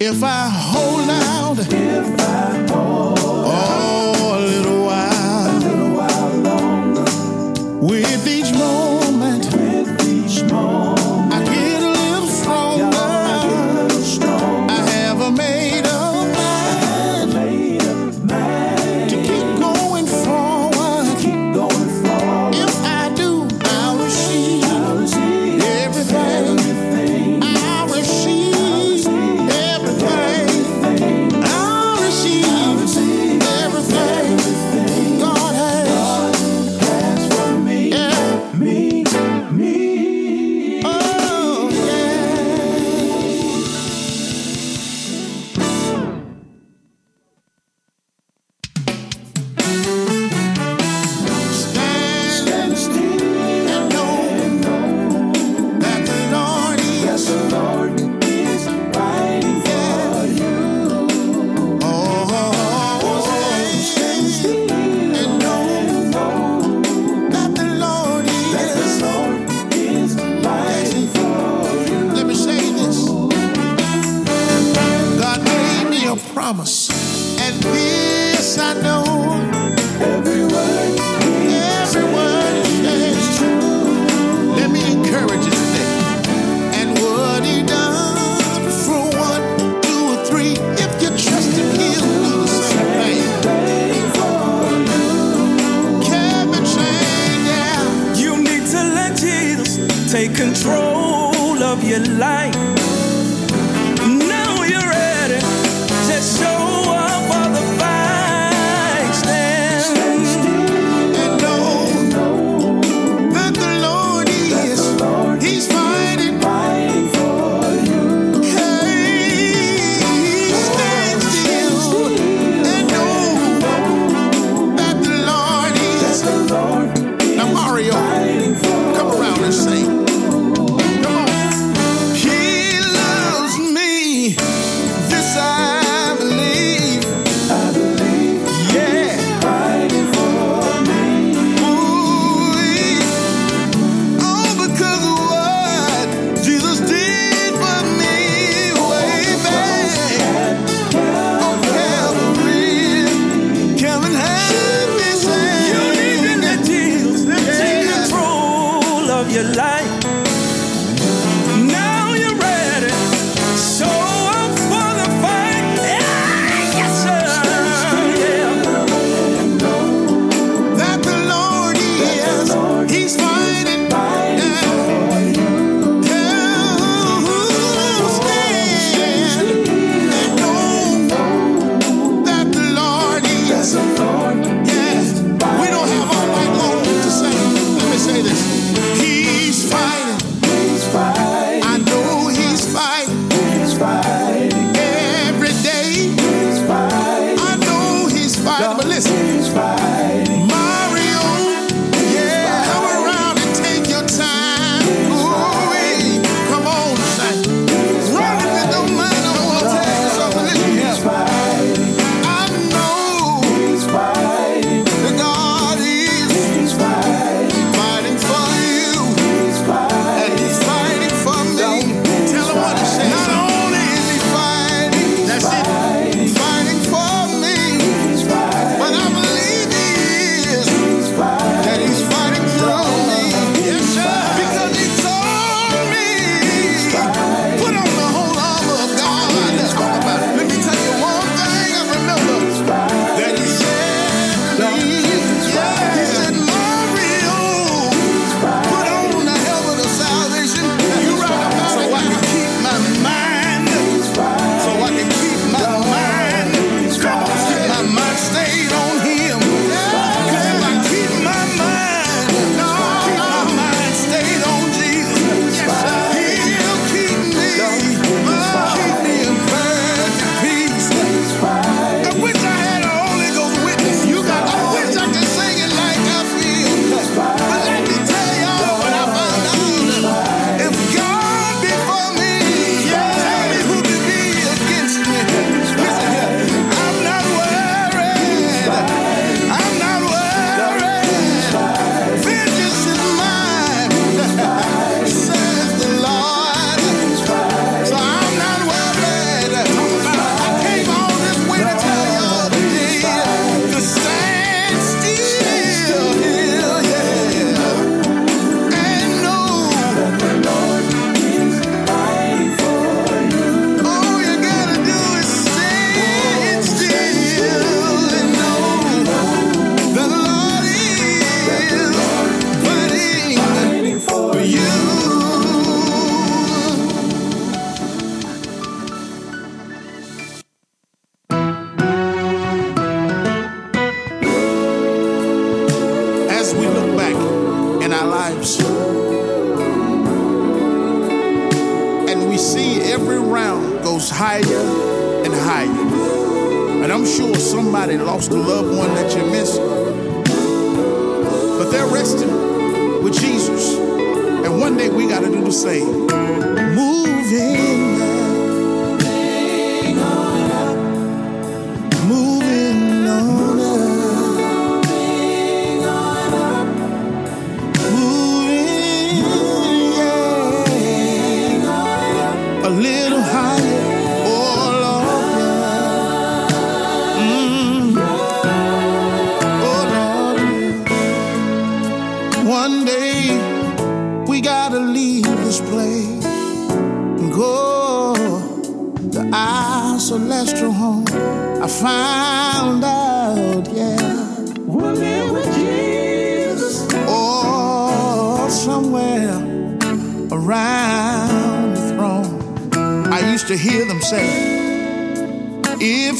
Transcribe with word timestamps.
If 0.00 0.22
I 0.22 0.48
hold 0.48 1.10
out, 1.10 1.58
If 1.58 2.20
I 2.20 2.66
hold 2.68 2.77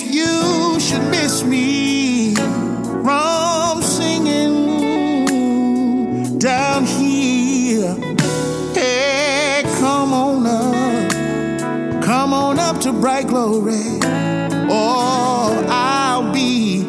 if 0.01 0.15
you 0.15 0.79
should 0.79 1.03
miss 1.11 1.43
me 1.45 2.35
from 3.03 3.83
singing 3.83 4.55
down 6.39 6.87
here. 6.87 7.97
Hey, 8.75 9.65
come 9.81 10.13
on 10.13 10.47
up, 10.47 11.11
come 12.03 12.33
on 12.33 12.61
up 12.61 12.81
to 12.83 12.93
bright 12.93 13.27
glory. 13.27 13.99
Oh, 14.71 15.67
I'll 15.69 16.33
be 16.33 16.85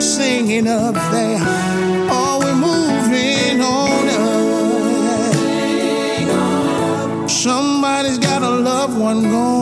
singing 0.00 0.68
up 0.68 0.94
there. 0.94 1.40
Oh, 2.10 2.38
we're 2.42 2.54
moving 2.54 3.60
on 3.62 4.08
up. 7.22 7.30
Somebody's 7.30 8.18
got 8.18 8.42
a 8.42 8.50
loved 8.50 8.96
one 8.98 9.22
gone. 9.22 9.53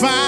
find 0.00 0.27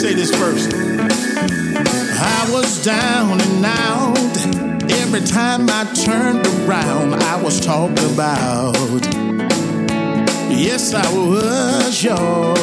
say 0.00 0.14
this 0.14 0.34
first. 0.34 0.72
I 0.72 2.48
was 2.50 2.82
down 2.82 3.38
and 3.38 3.66
out. 3.66 4.16
Every 4.92 5.20
time 5.20 5.68
I 5.68 5.84
turned 5.92 6.46
around, 6.46 7.12
I 7.14 7.36
was 7.42 7.60
talked 7.60 8.00
about. 8.14 8.74
Yes, 10.48 10.94
I 10.94 11.06
was, 11.14 12.02
y'all. 12.02 12.56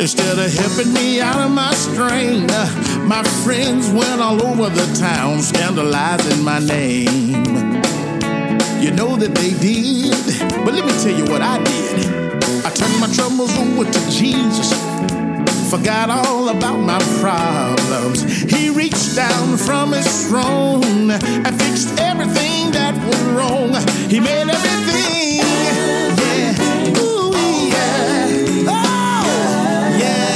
Instead 0.00 0.36
of 0.36 0.52
helping 0.52 0.92
me 0.92 1.20
out 1.20 1.38
of 1.46 1.52
my 1.52 1.72
strain, 1.74 2.48
my 3.06 3.22
friends 3.44 3.88
went 3.90 4.20
all 4.20 4.42
over 4.44 4.68
the 4.68 4.98
town 4.98 5.38
scandalizing 5.40 6.42
my 6.42 6.58
name. 6.58 7.44
You 8.82 8.90
know 8.90 9.14
that 9.14 9.32
they 9.36 9.52
did, 9.60 10.10
but 10.64 10.74
let 10.74 10.84
me 10.84 10.92
tell 11.04 11.16
you 11.16 11.30
what 11.30 11.40
I 11.40 11.62
did. 11.62 12.06
I 12.66 12.70
turned 12.70 12.98
my 12.98 13.06
troubles 13.14 13.56
over 13.56 13.84
to 13.84 14.10
Jesus 14.10 14.72
forgot 15.70 16.10
all 16.10 16.48
about 16.48 16.80
my 16.80 16.98
problems. 17.20 18.24
He 18.50 18.70
reached 18.70 19.14
down 19.14 19.56
from 19.56 19.92
his 19.92 20.26
throne 20.26 21.12
and 21.12 21.62
fixed 21.62 22.00
everything 22.00 22.72
that 22.72 22.96
went 22.96 23.38
wrong. 23.38 23.74
He 24.10 24.18
made 24.18 24.48
everything. 24.48 25.38
Yeah. 26.18 26.98
Ooh, 26.98 27.30
yeah. 27.70 28.66
Oh, 28.66 29.94
yeah. 30.02 30.34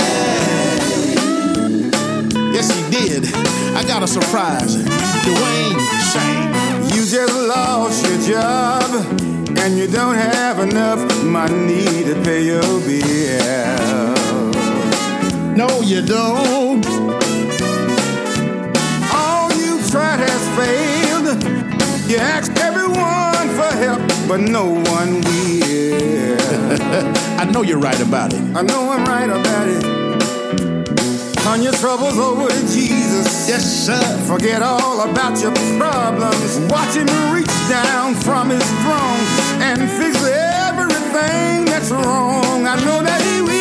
Yes, 2.53 2.71
he 2.71 2.83
did. 2.93 3.35
I 3.75 3.83
got 3.89 4.05
a 4.05 4.07
surprise. 4.07 4.77
Dwayne 5.27 5.81
sang. 6.13 6.55
You 6.95 7.05
just 7.05 7.35
lost 7.49 8.07
your 8.07 8.21
job 8.39 8.89
and 9.59 9.77
you 9.77 9.89
don't 9.89 10.15
have 10.15 10.61
enough 10.61 11.01
money 11.25 12.05
to 12.05 12.15
pay 12.23 12.45
your 12.45 12.63
bill. 12.87 14.14
No, 15.57 15.81
you 15.83 16.03
don't. 16.03 16.85
All 19.15 19.53
you've 19.53 19.89
tried 19.89 20.19
has 20.19 20.43
failed. 20.59 21.45
You 22.11 22.17
ask 22.17 22.51
everyone 22.59 23.49
for 23.55 23.71
help, 23.77 24.03
but 24.27 24.41
no 24.41 24.67
one 24.67 25.21
will. 25.21 26.39
I 27.41 27.45
know 27.53 27.63
you're 27.63 27.79
right 27.79 28.01
about 28.01 28.33
it. 28.33 28.43
I 28.57 28.63
know 28.63 28.91
I'm 28.91 29.05
right 29.05 29.31
about 29.31 29.69
it. 29.69 29.83
Turn 31.37 31.63
your 31.63 31.75
troubles 31.75 32.19
over 32.19 32.49
to 32.49 32.61
Jesus. 32.73 33.49
Yes, 33.49 33.65
sir. 33.87 34.03
Forget 34.27 34.61
all 34.61 35.09
about 35.09 35.41
your 35.41 35.53
problems. 35.79 36.59
Watch 36.69 36.97
him 36.97 37.07
reach 37.33 37.47
down 37.69 38.17
from 38.17 38.51
his 38.51 38.69
throne 38.83 39.23
and 39.63 39.79
fix 39.89 40.17
everything 40.25 41.67
that's 41.67 41.93
wrong. 41.93 42.67
I 42.67 42.75
know 42.85 43.05
that 43.05 43.23
he 43.23 43.41
will. 43.43 43.54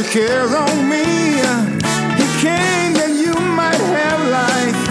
your 0.00 0.10
cares 0.10 0.52
on 0.52 0.88
me. 0.88 1.04
He 2.20 2.26
came 2.40 2.92
that 2.94 3.12
you 3.12 3.34
might 3.34 3.80
have 3.96 4.20
life 4.28 4.88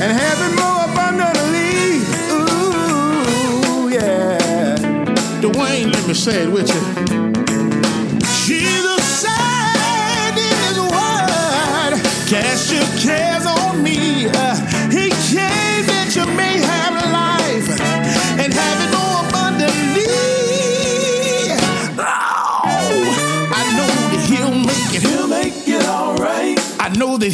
and 0.00 0.12
have 0.12 0.38
it 0.46 0.54
more 0.62 0.84
abundantly. 0.88 2.00
Ooh, 2.32 3.88
yeah. 3.90 4.78
Dwayne, 5.40 5.92
let 5.92 6.06
me 6.08 6.14
say 6.14 6.44
it 6.44 6.50
with 6.50 6.68
you. 6.68 6.82
Jesus 8.46 9.04
said, 9.04 9.66
sad 9.76 10.36
in 10.38 10.56
his 10.66 10.78
word. 10.80 11.92
Cast 12.30 12.72
your 12.72 12.88
cares 13.00 13.46
on 13.46 13.82
me. 13.82 14.28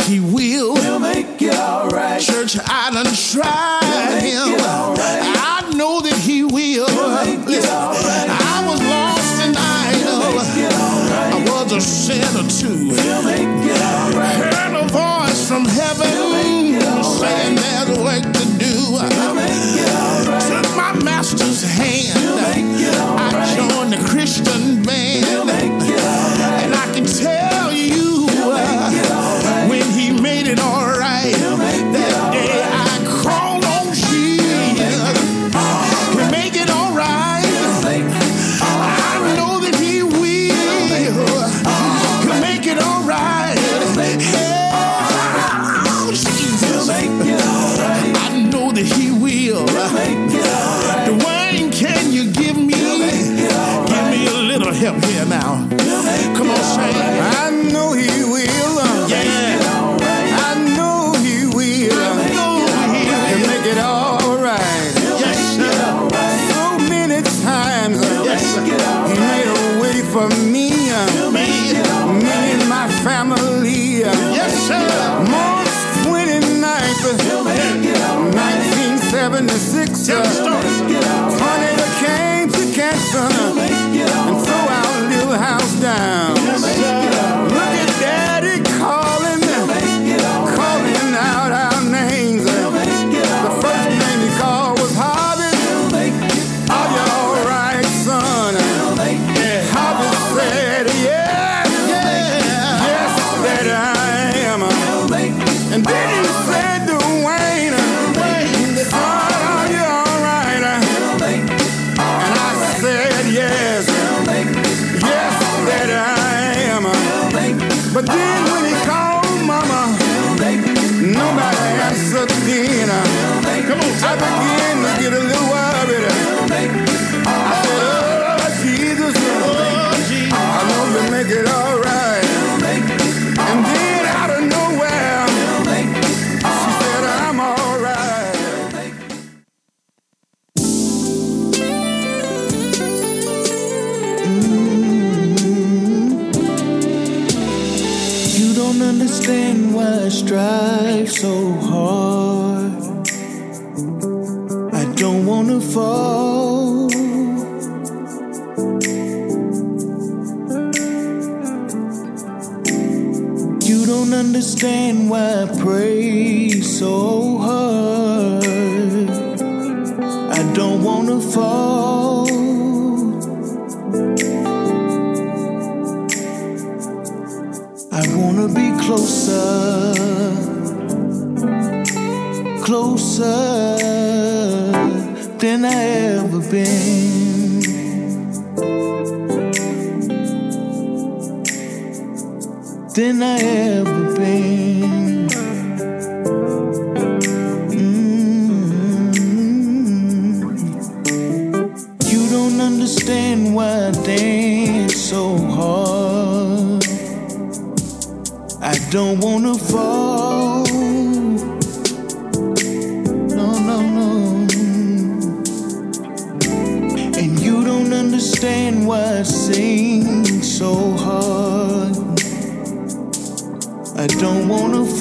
he 0.00 0.20
will. 0.20 0.76
He'll 0.76 0.98
make 0.98 1.40
it 1.42 1.54
alright. 1.54 2.20
Church, 2.20 2.56
I 2.58 2.90
done 2.92 3.14
tried. 3.14 3.71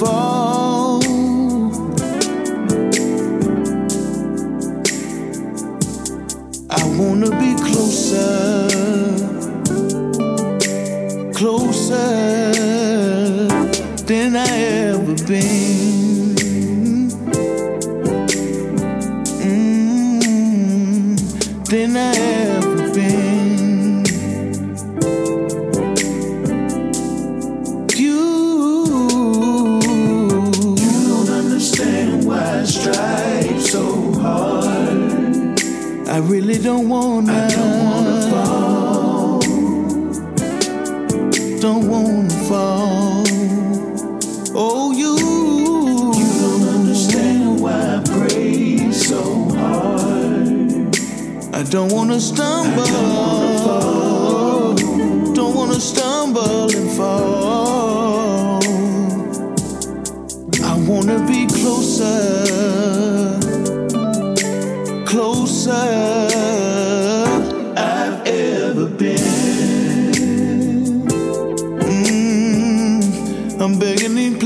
fall. 0.04 0.31
I 51.62 51.64
don't 51.66 51.92
wanna 51.92 52.18
stumble. 52.18 52.84
Don't 55.32 55.54
wanna, 55.54 55.78
stumble 55.78 56.68
and 56.76 56.90
fall. 56.96 58.60
I 60.64 60.74
wanna 60.88 61.24
be 61.24 61.46
closer, 61.46 63.38
closer. 65.06 65.70
Mm, 71.86 73.60
I'm 73.60 73.78
begging 73.78 74.18
you. 74.18 74.41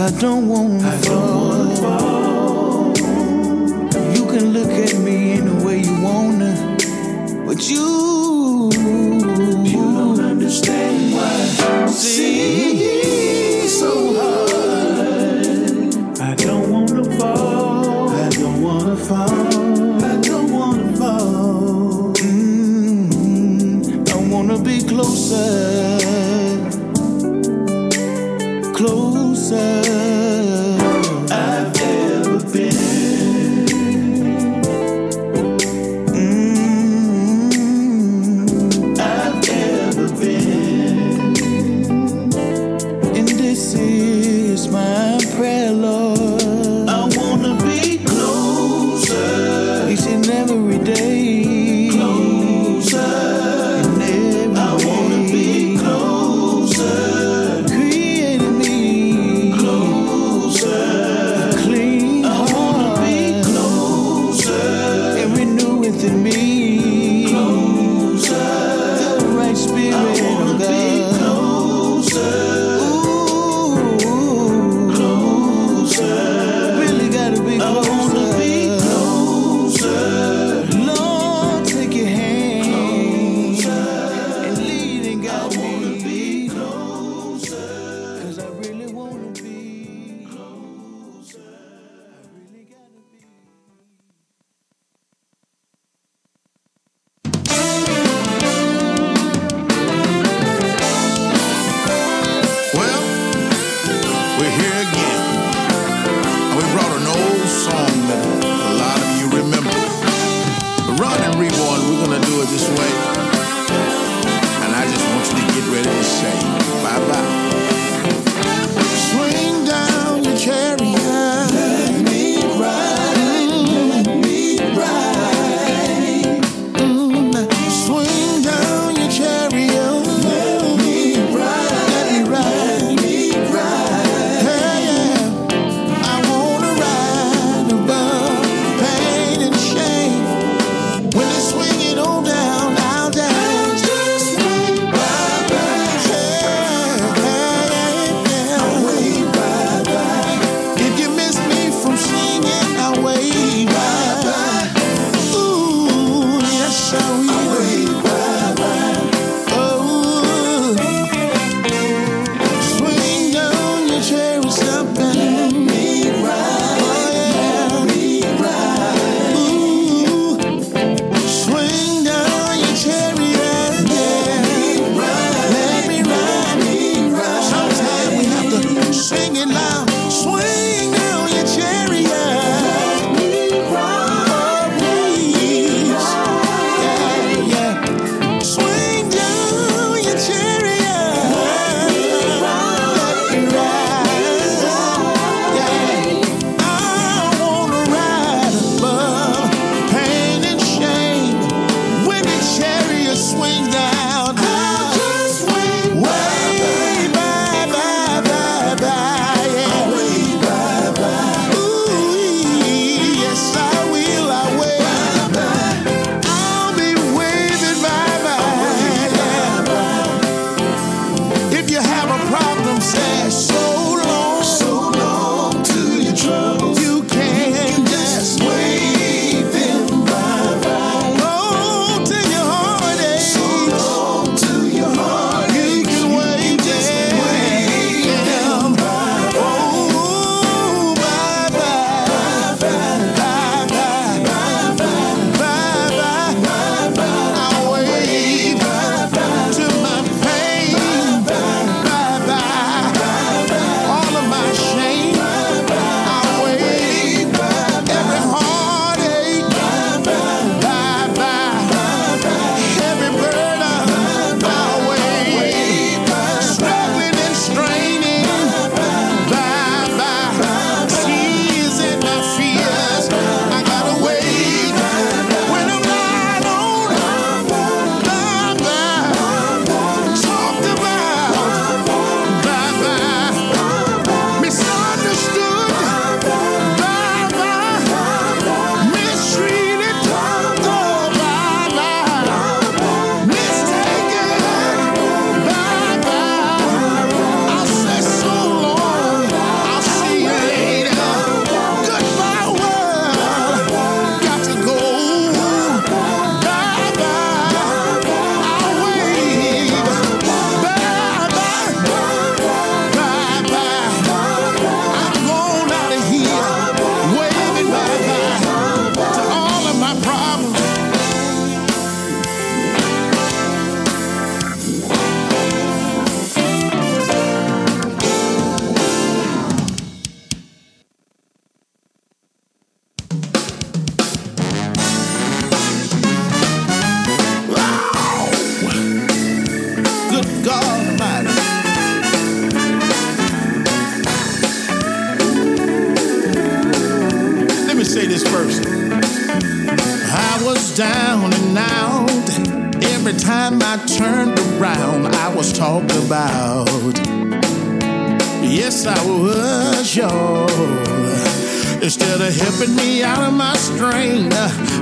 I 0.00 0.10
don't 0.12 0.48
want 0.48 0.80
to 0.80 0.92
fall. 1.02 2.96
You 4.16 4.24
can 4.32 4.54
look 4.54 4.70
at 4.70 4.96
me 4.96 5.32
in 5.32 5.44
the 5.44 5.56
way 5.62 5.80
you 5.80 6.00
wanna, 6.02 6.54
but 7.44 7.68
you 7.68 8.70
you 9.62 9.82
don't 9.98 10.18
understand 10.18 11.12
why. 11.12 11.86
See, 11.88 13.68
so 13.68 14.14
hard. 14.14 15.44
I 16.18 16.34
don't 16.34 16.70
wanna 16.70 17.04
fall. 17.18 18.08
I 18.08 18.28
don't 18.30 18.62
wanna 18.62 18.96
fall. 18.96 20.02
I 20.02 20.16
don't 20.22 20.50
wanna 20.50 20.96
fall. 20.96 22.14
Mm-hmm. 22.14 24.04
I 24.08 24.16
wanna 24.32 24.58
be 24.62 24.80
closer. 24.80 25.59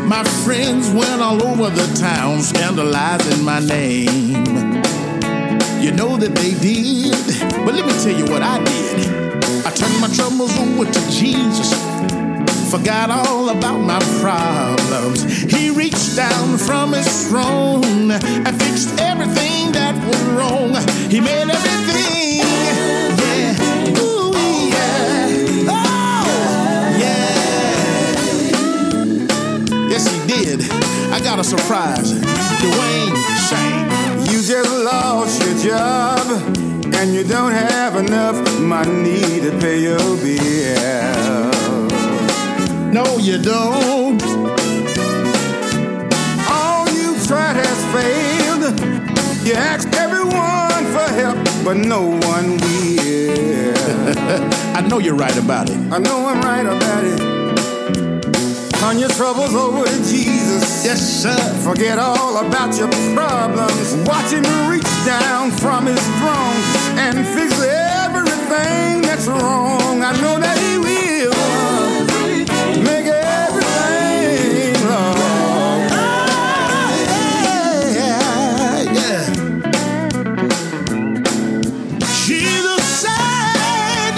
My 0.09 0.25
friends 0.45 0.91
went 0.91 1.21
all 1.21 1.43
over 1.47 1.69
the 1.69 1.87
town 2.01 2.41
scandalizing 2.41 3.45
my 3.45 3.61
name. 3.61 4.35
You 5.83 5.93
know 5.93 6.17
that 6.17 6.35
they 6.35 6.55
did, 6.55 7.13
but 7.65 7.75
let 7.75 7.85
me 7.85 7.93
tell 8.03 8.17
you 8.17 8.25
what 8.25 8.43
I 8.43 8.57
did. 8.65 9.07
I 9.67 9.71
turned 9.71 10.01
my 10.01 10.09
troubles 10.09 10.57
over 10.59 10.91
to 10.91 11.11
Jesus, 11.11 11.75
forgot 12.71 13.11
all 13.11 13.51
about 13.51 13.81
my 13.81 14.01
problems. 14.21 15.25
He 15.53 15.69
reached 15.69 16.17
down 16.17 16.57
from 16.57 16.95
his 16.95 17.29
throne 17.29 18.11
and 18.11 18.63
fixed 18.63 18.99
everything 19.01 19.73
that 19.73 19.95
was 20.07 20.23
wrong. 20.33 20.73
He 21.11 21.21
made 21.21 21.51
everything, 21.51 22.41
did. 30.45 30.71
I 31.13 31.21
got 31.21 31.39
a 31.39 31.45
surprise. 31.45 32.13
Dwayne 32.13 33.17
Shane. 33.49 33.89
You 34.31 34.43
just 34.43 34.71
lost 34.85 35.43
your 35.43 35.57
job 35.59 36.27
and 36.95 37.15
you 37.15 37.25
don't 37.25 37.53
have 37.53 37.97
enough 37.97 38.39
money 38.61 39.41
to 39.41 39.51
pay 39.61 39.83
your 39.83 39.99
bill. 40.23 41.51
No, 42.93 43.19
you 43.19 43.39
don't. 43.41 44.23
All 46.51 46.89
you've 46.89 47.27
tried 47.27 47.57
has 47.57 47.79
failed. 47.95 48.81
You 49.47 49.55
asked 49.55 49.95
everyone 49.95 50.85
for 50.95 51.09
help, 51.21 51.39
but 51.65 51.77
no 51.77 52.03
one 52.03 52.57
will. 52.59 53.75
I 54.77 54.81
know 54.89 54.99
you're 54.99 55.15
right 55.15 55.37
about 55.37 55.69
it. 55.71 55.77
I 55.93 55.99
know 55.99 56.27
I'm 56.27 56.41
right 56.41 56.67
about 56.67 57.05
it. 57.05 57.38
Turn 58.81 58.99
your 59.01 59.09
troubles 59.11 59.55
over 59.55 59.85
to 59.85 59.99
Jesus. 60.05 60.85
Yes, 60.85 61.01
sir. 61.23 61.37
Forget 61.65 61.99
all 61.99 62.37
about 62.47 62.79
your 62.79 62.89
problems. 63.15 63.95
Watch 64.07 64.31
him 64.33 64.45
reach 64.71 64.85
down 65.05 65.51
from 65.51 65.87
his 65.87 66.01
throne 66.19 66.63
and 66.97 67.27
fix 67.27 67.61
everything 67.61 69.03
that's 69.03 69.27
wrong. 69.27 70.03
I 70.05 70.13
know 70.21 70.39
that 70.39 70.59
he 70.59 70.79
will 70.79 71.35
make 72.85 73.07
everything 73.07 74.87
wrong. 74.87 75.81
Yeah, 77.99 78.83
yeah. 78.95 79.27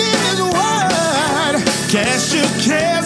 In 0.01 0.21
his 0.29 0.41
word, 0.43 1.55
cast 1.91 2.35
your 2.35 2.49
cares 2.63 3.00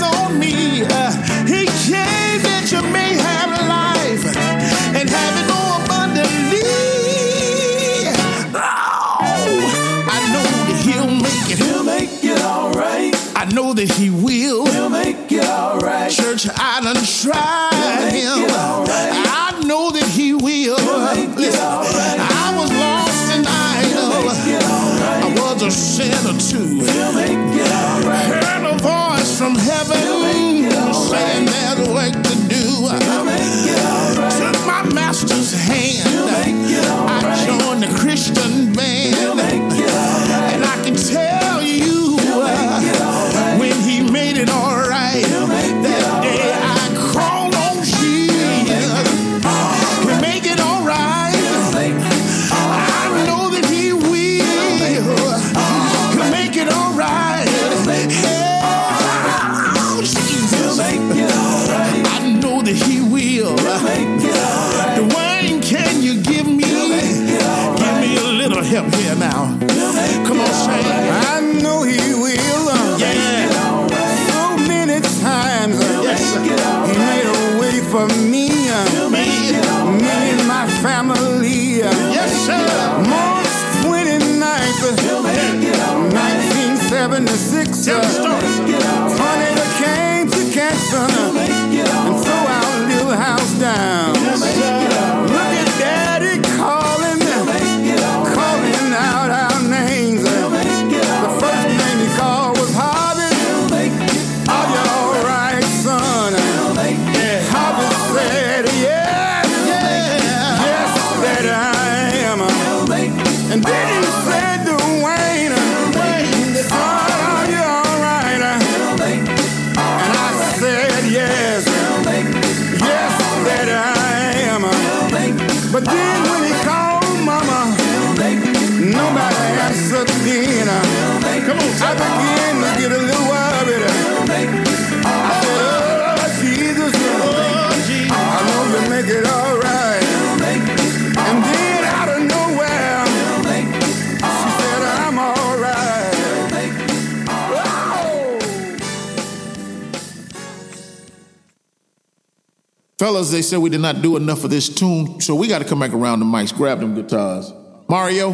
Fellas, 153.04 153.30
they 153.30 153.42
said 153.42 153.58
we 153.58 153.68
did 153.68 153.82
not 153.82 154.00
do 154.00 154.16
enough 154.16 154.44
of 154.44 154.50
this 154.50 154.66
tune, 154.68 155.20
so 155.20 155.34
we 155.34 155.46
got 155.46 155.58
to 155.58 155.66
come 155.66 155.78
back 155.78 155.92
around 155.92 156.20
the 156.20 156.24
mics, 156.24 156.56
grab 156.56 156.80
them 156.80 156.94
guitars. 156.94 157.52
Mario. 157.86 158.32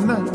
Tonight. 0.00 0.33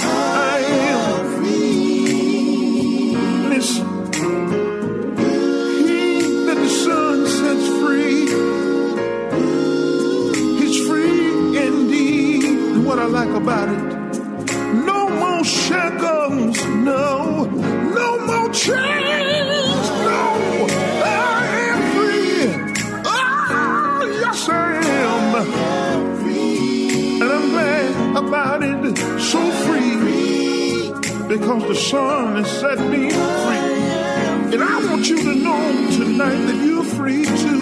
Because 31.50 31.68
the 31.68 31.74
Son 31.74 32.36
has 32.36 32.60
set 32.60 32.78
me 32.92 33.10
free. 33.10 34.54
And 34.54 34.62
I 34.62 34.86
want 34.86 35.10
you 35.10 35.18
to 35.18 35.34
know 35.34 35.90
tonight 35.98 36.46
that 36.46 36.64
you're 36.64 36.84
free 36.84 37.26
too. 37.26 37.60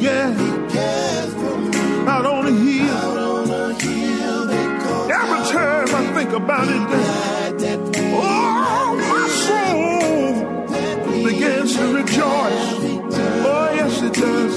Yeah, 0.00 0.32
out 2.08 2.24
on 2.24 2.46
the 2.46 2.52
hill. 2.52 3.50
Every 5.12 5.42
time 5.52 5.94
I 5.94 6.12
think 6.14 6.32
about 6.32 6.68
it, 6.68 6.88
oh, 8.16 8.96
my 9.12 9.28
soul 9.44 11.22
begins 11.22 11.76
to 11.76 11.84
rejoice. 11.92 12.64
Oh, 13.44 13.72
yes, 13.74 14.00
it 14.00 14.14
does. 14.14 14.54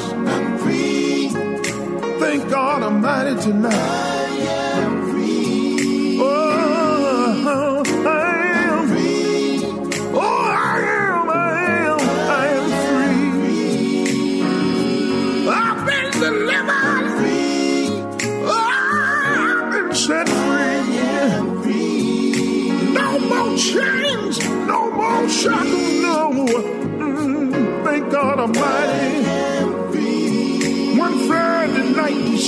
Thank 2.22 2.50
God 2.50 2.84
Almighty 2.84 3.36
tonight. 3.42 4.17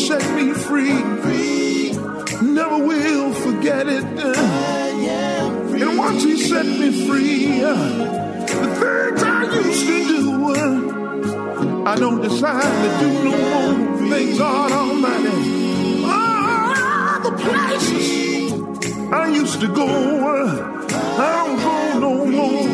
Set 0.09 0.35
me 0.35 0.51
free. 0.53 1.93
Never 2.41 2.79
will 2.79 3.31
forget 3.31 3.85
it. 3.87 4.03
And 5.83 5.97
once 5.99 6.23
he 6.23 6.35
set 6.35 6.65
me 6.65 7.05
free, 7.05 7.61
the 7.61 8.69
things 8.81 9.21
I 9.21 9.43
used 9.53 9.85
to 9.85 9.97
do, 10.07 11.85
I 11.85 11.95
don't 11.95 12.21
decide 12.23 12.73
to 12.83 12.89
do 13.03 13.09
no 13.27 13.35
more. 13.51 14.09
Thank 14.09 14.37
God 14.39 14.71
Almighty. 14.71 15.37
Ah, 16.05 17.19
the 17.25 17.33
places 17.43 18.53
I 19.13 19.27
used 19.27 19.61
to 19.61 19.67
go, 19.67 19.87
I 21.25 21.29
don't 21.37 21.57
go 21.67 21.99
no 22.05 22.25
more. 22.25 22.67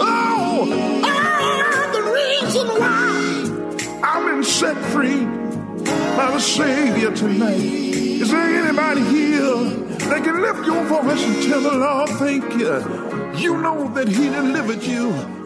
Oh, 0.00 1.00
ah, 1.02 1.90
the 1.96 2.02
reason 2.18 2.66
why 2.80 3.00
I've 4.04 4.24
been 4.26 4.44
set 4.44 4.76
free 4.92 5.37
by 6.18 6.32
the 6.32 6.40
Savior 6.40 7.14
tonight. 7.14 7.62
Is 7.62 8.32
there 8.32 8.40
anybody 8.40 9.02
here 9.02 9.54
that 10.10 10.24
can 10.24 10.42
lift 10.42 10.66
your 10.66 10.82
voice 10.86 11.22
and 11.24 11.44
tell 11.44 11.60
the 11.60 11.78
Lord, 11.78 12.10
thank 12.18 12.42
you? 12.54 12.74
You 13.38 13.62
know 13.62 13.88
that 13.94 14.08
He 14.08 14.28
delivered 14.28 14.82
you. 14.82 15.37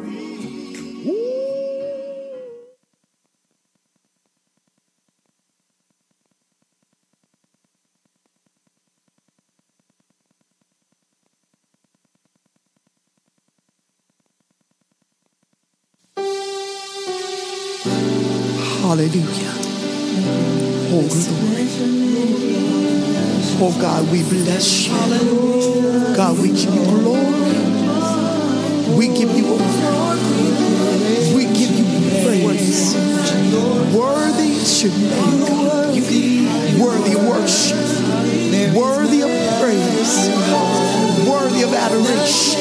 Adoration. 41.82 42.60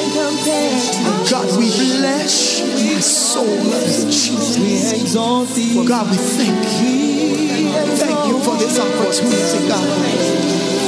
God, 1.29 1.47
we 1.57 1.69
bless 1.69 2.59
you. 2.59 2.95
My 2.95 2.99
soul 2.99 3.45
loves. 3.45 4.29
God, 5.87 6.09
we 6.09 6.17
thank 6.17 6.61
you. 6.81 7.69
Thank 7.97 8.27
you 8.27 8.39
for 8.41 8.57
this 8.57 8.79
opportunity, 8.79 9.67
God. 9.67 9.85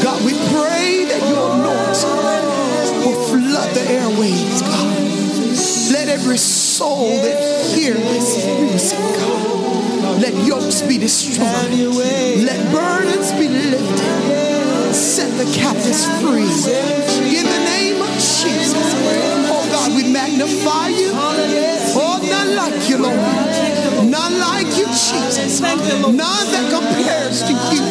God, 0.03 0.26
we 0.26 0.34
pray 0.51 1.05
that 1.05 1.22
your 1.30 1.47
anointing 1.53 3.05
will 3.05 3.20
flood 3.30 3.70
the 3.76 3.86
airways, 3.89 4.62
God. 4.62 4.97
Let 5.93 6.10
every 6.10 6.38
soul 6.38 7.10
that 7.10 7.76
hears 7.76 7.97
this 7.97 8.45
music, 8.60 8.97
God, 8.97 10.22
let 10.22 10.34
yokes 10.45 10.82
be 10.82 10.97
destroyed. 10.97 11.70
Let 12.43 12.60
burdens 12.72 13.32
be 13.34 13.47
lifted. 13.47 14.93
Set 14.93 15.30
the 15.38 15.45
captives 15.53 16.05
free. 16.22 16.49
In 17.38 17.45
the 17.45 17.60
name 17.66 17.72
Jesus. 18.44 18.88
Oh 19.48 19.64
God, 19.72 19.96
we 19.96 20.04
magnify 20.12 20.88
you. 20.89 21.12
Oh, 21.96 22.20
none 22.22 22.56
like 22.56 22.89
you, 22.89 22.98
Lord. 22.98 23.16
None 24.10 24.39
like 24.39 24.68
you, 24.78 24.86
Jesus. 24.88 25.62
None 25.62 25.78
that 26.52 26.66
compares 26.70 27.44
to 27.44 27.54
you. 27.72 27.84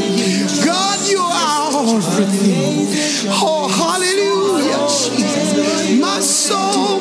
God, 0.64 0.98
you 1.08 1.20
are 1.20 1.96
everything. 1.96 2.86
Oh, 3.32 3.68
hallelujah, 3.68 4.80
Jesus. 4.88 5.98
My 6.00 6.20
soul 6.20 7.00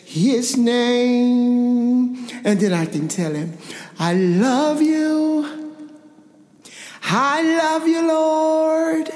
his 0.05 0.59
name. 0.59 2.29
And 2.45 2.61
then 2.61 2.75
I 2.75 2.85
can 2.85 3.09
tell 3.09 3.33
him, 3.33 3.57
I 3.99 4.13
love 4.13 4.83
you. 4.83 5.81
I 7.05 7.41
love 7.43 7.89
you, 7.89 8.07
Lord. 8.07 9.11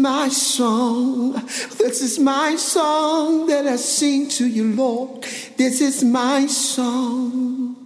my 0.00 0.28
song. 0.28 1.32
This 1.78 2.00
is 2.00 2.18
my 2.18 2.56
song 2.56 3.46
that 3.46 3.66
I 3.66 3.76
sing 3.76 4.28
to 4.30 4.46
you, 4.46 4.72
Lord. 4.72 5.22
This 5.56 5.80
is 5.80 6.02
my 6.02 6.46
song. 6.46 7.79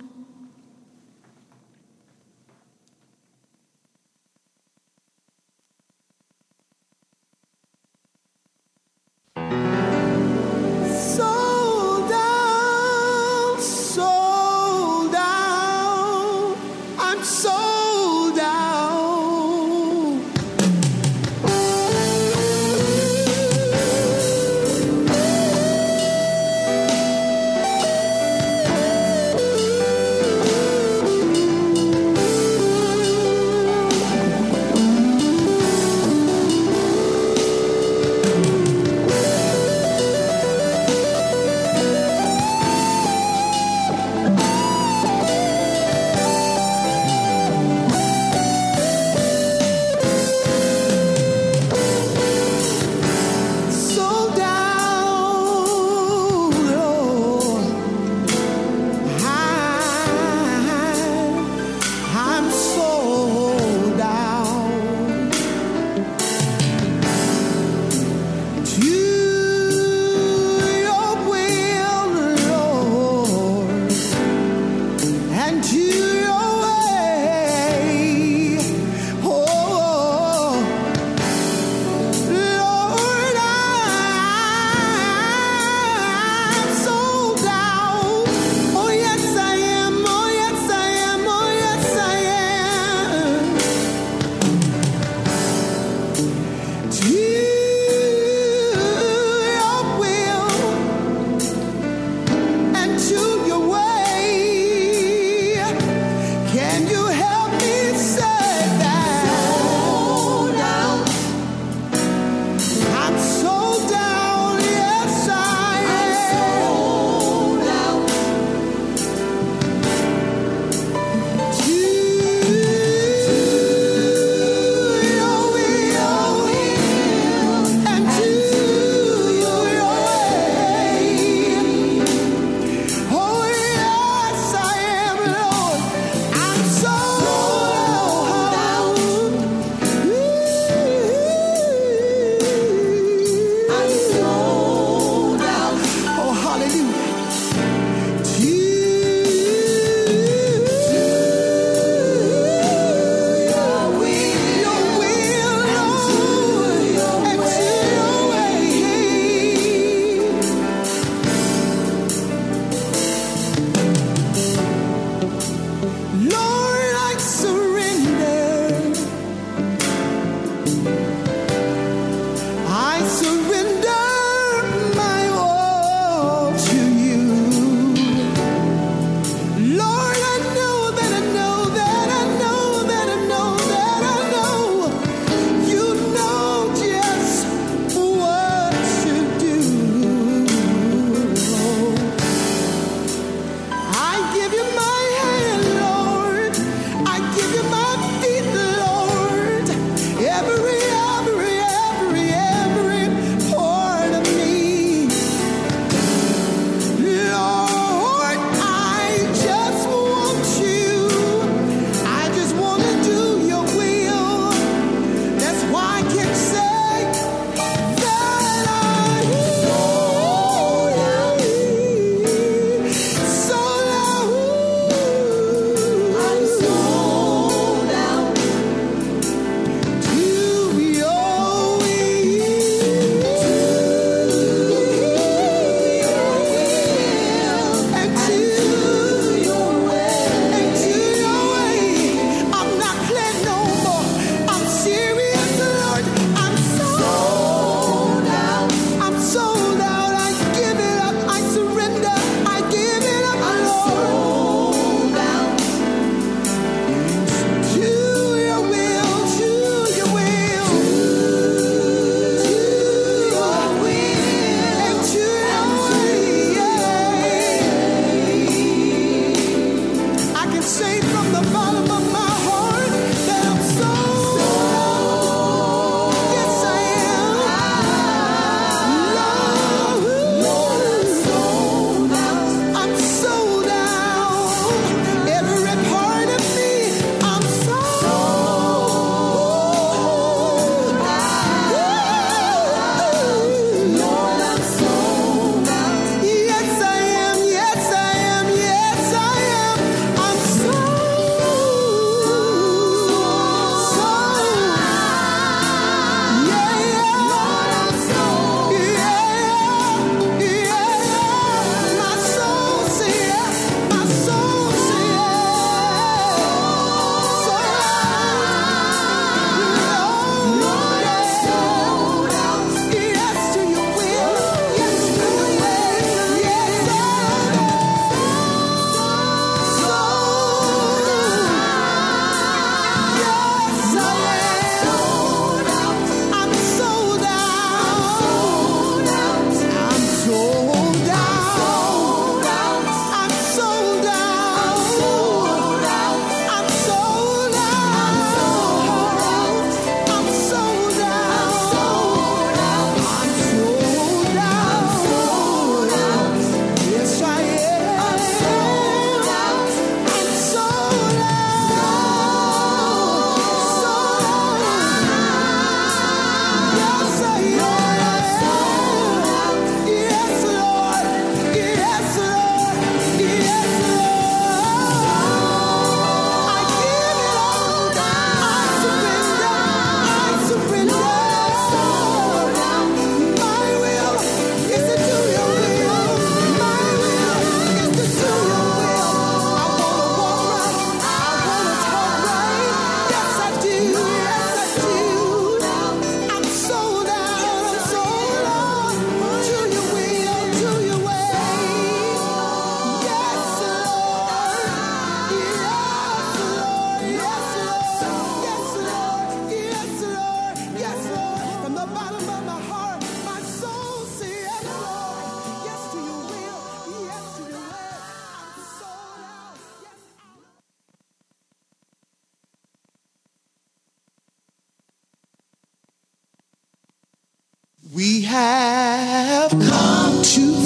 you 430.37 430.64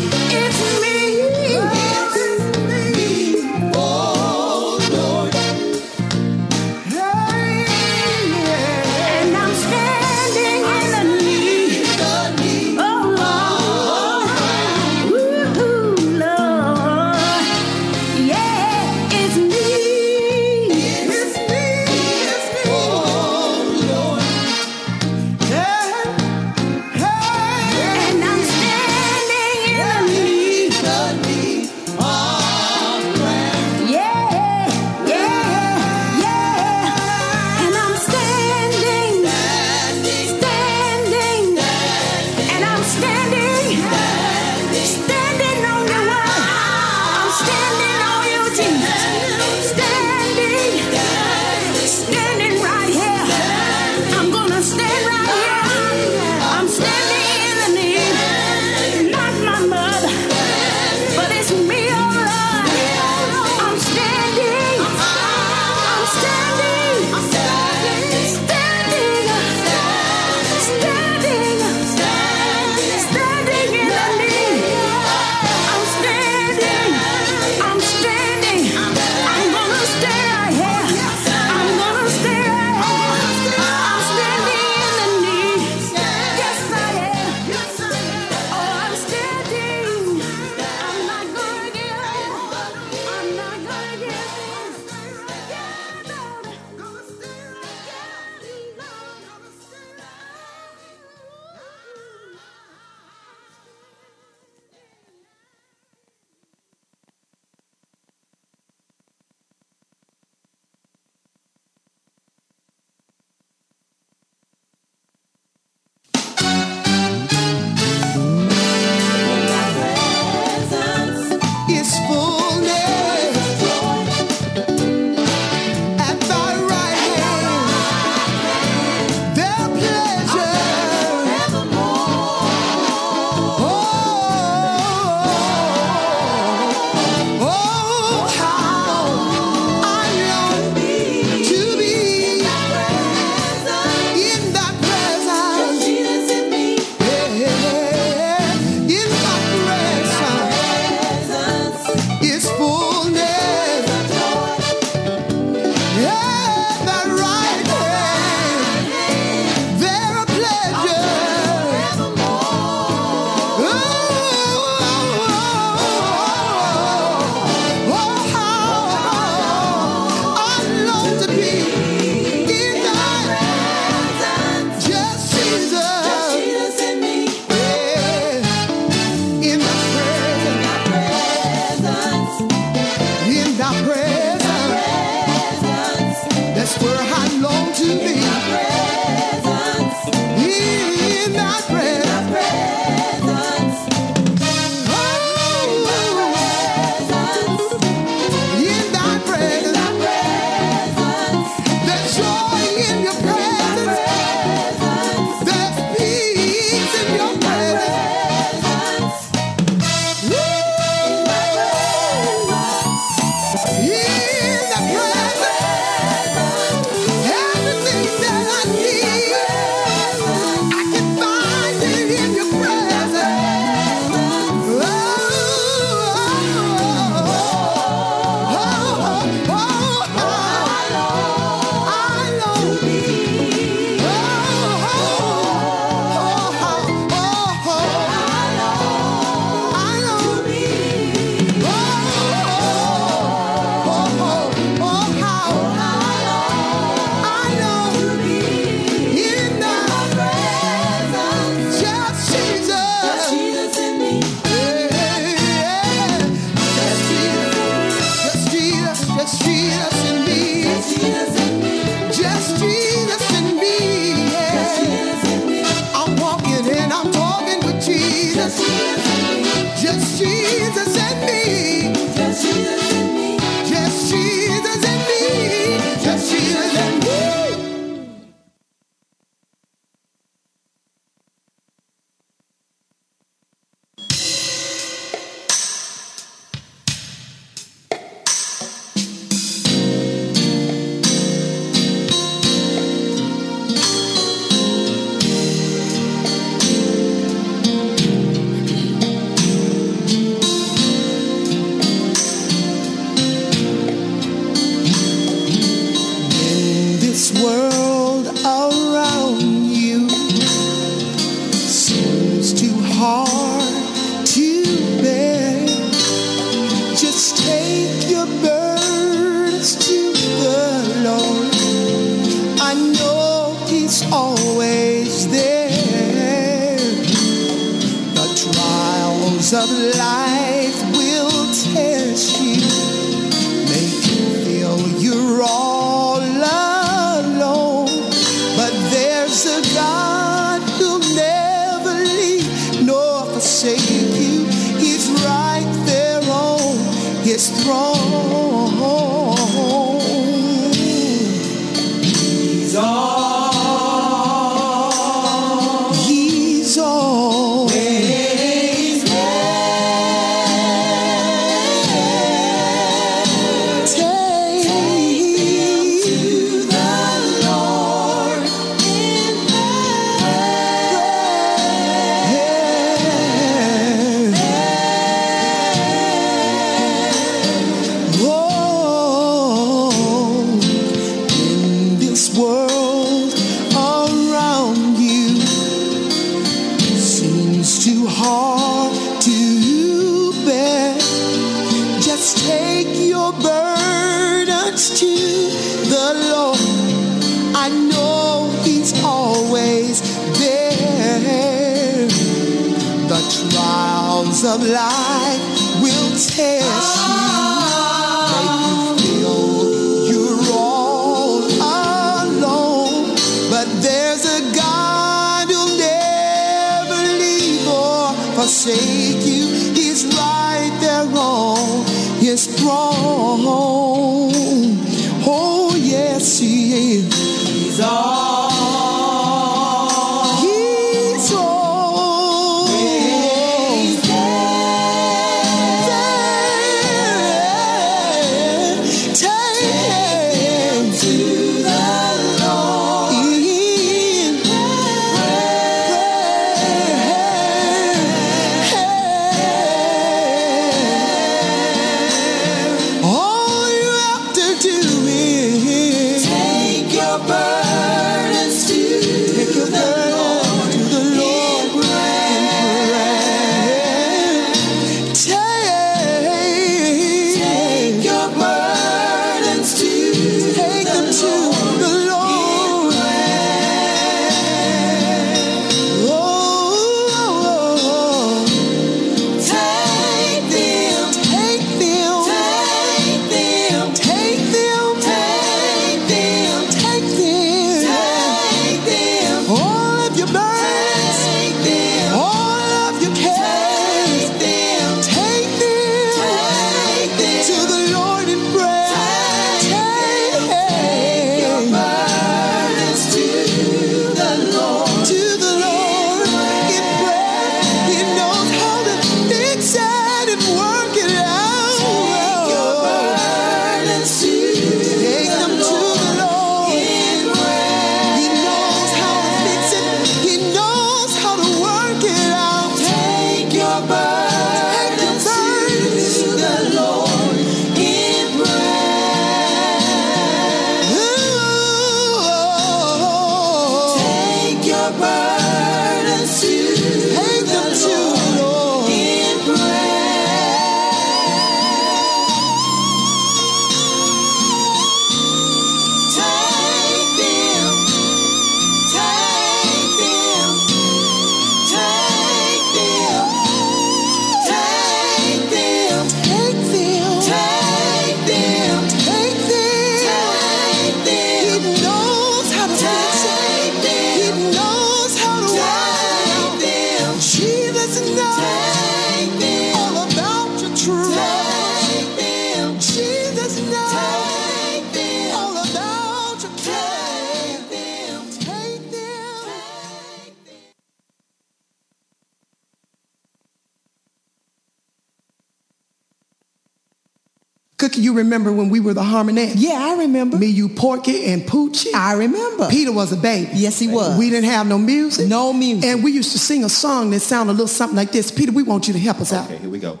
remember 588.34 588.52
when 588.52 588.68
we 588.68 588.80
were 588.80 588.94
the 588.94 589.02
Harmonettes. 589.02 589.54
Yeah, 589.56 589.74
I 589.74 589.96
remember. 589.98 590.36
Me, 590.38 590.46
you, 590.46 590.68
Porky, 590.68 591.26
and 591.26 591.42
Poochie. 591.42 591.94
I 591.94 592.14
remember. 592.14 592.68
Peter 592.68 592.90
was 592.92 593.12
a 593.12 593.16
baby. 593.16 593.50
Yes, 593.54 593.78
he 593.78 593.86
was. 593.86 594.18
We 594.18 594.28
didn't 594.28 594.50
have 594.50 594.66
no 594.66 594.76
music. 594.76 595.28
No 595.28 595.52
music. 595.52 595.84
And 595.84 596.02
we 596.02 596.10
used 596.10 596.32
to 596.32 596.38
sing 596.38 596.64
a 596.64 596.68
song 596.68 597.10
that 597.10 597.20
sounded 597.20 597.52
a 597.52 597.54
little 597.54 597.68
something 597.68 597.96
like 597.96 598.10
this. 598.10 598.32
Peter, 598.32 598.50
we 598.50 598.64
want 598.64 598.88
you 598.88 598.94
to 598.94 598.98
help 598.98 599.20
us 599.20 599.32
okay, 599.32 599.40
out. 599.40 599.50
Okay, 599.50 599.58
here 599.58 599.70
we 599.70 599.78
go. 599.78 600.00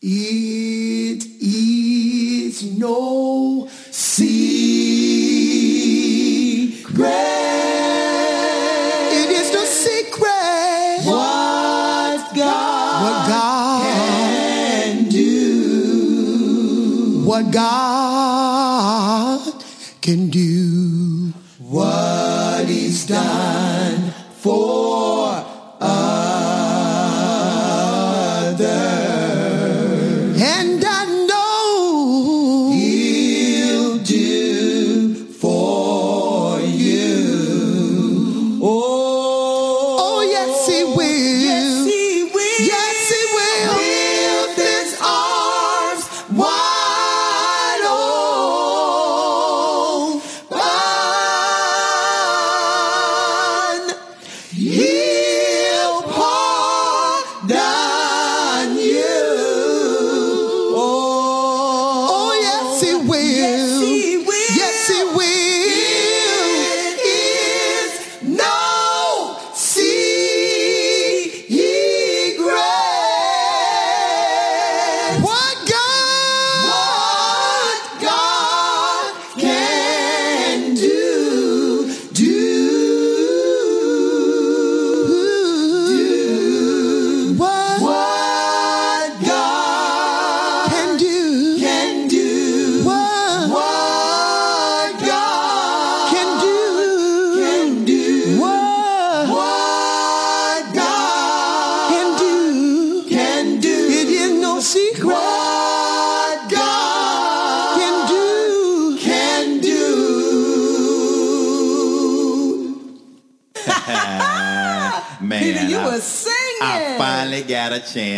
It 0.00 1.24
is 1.42 2.78
no 2.78 3.68
secret. 3.90 4.56
God 17.52 19.40
can 20.00 20.28
do. 20.28 21.32
What 21.58 22.05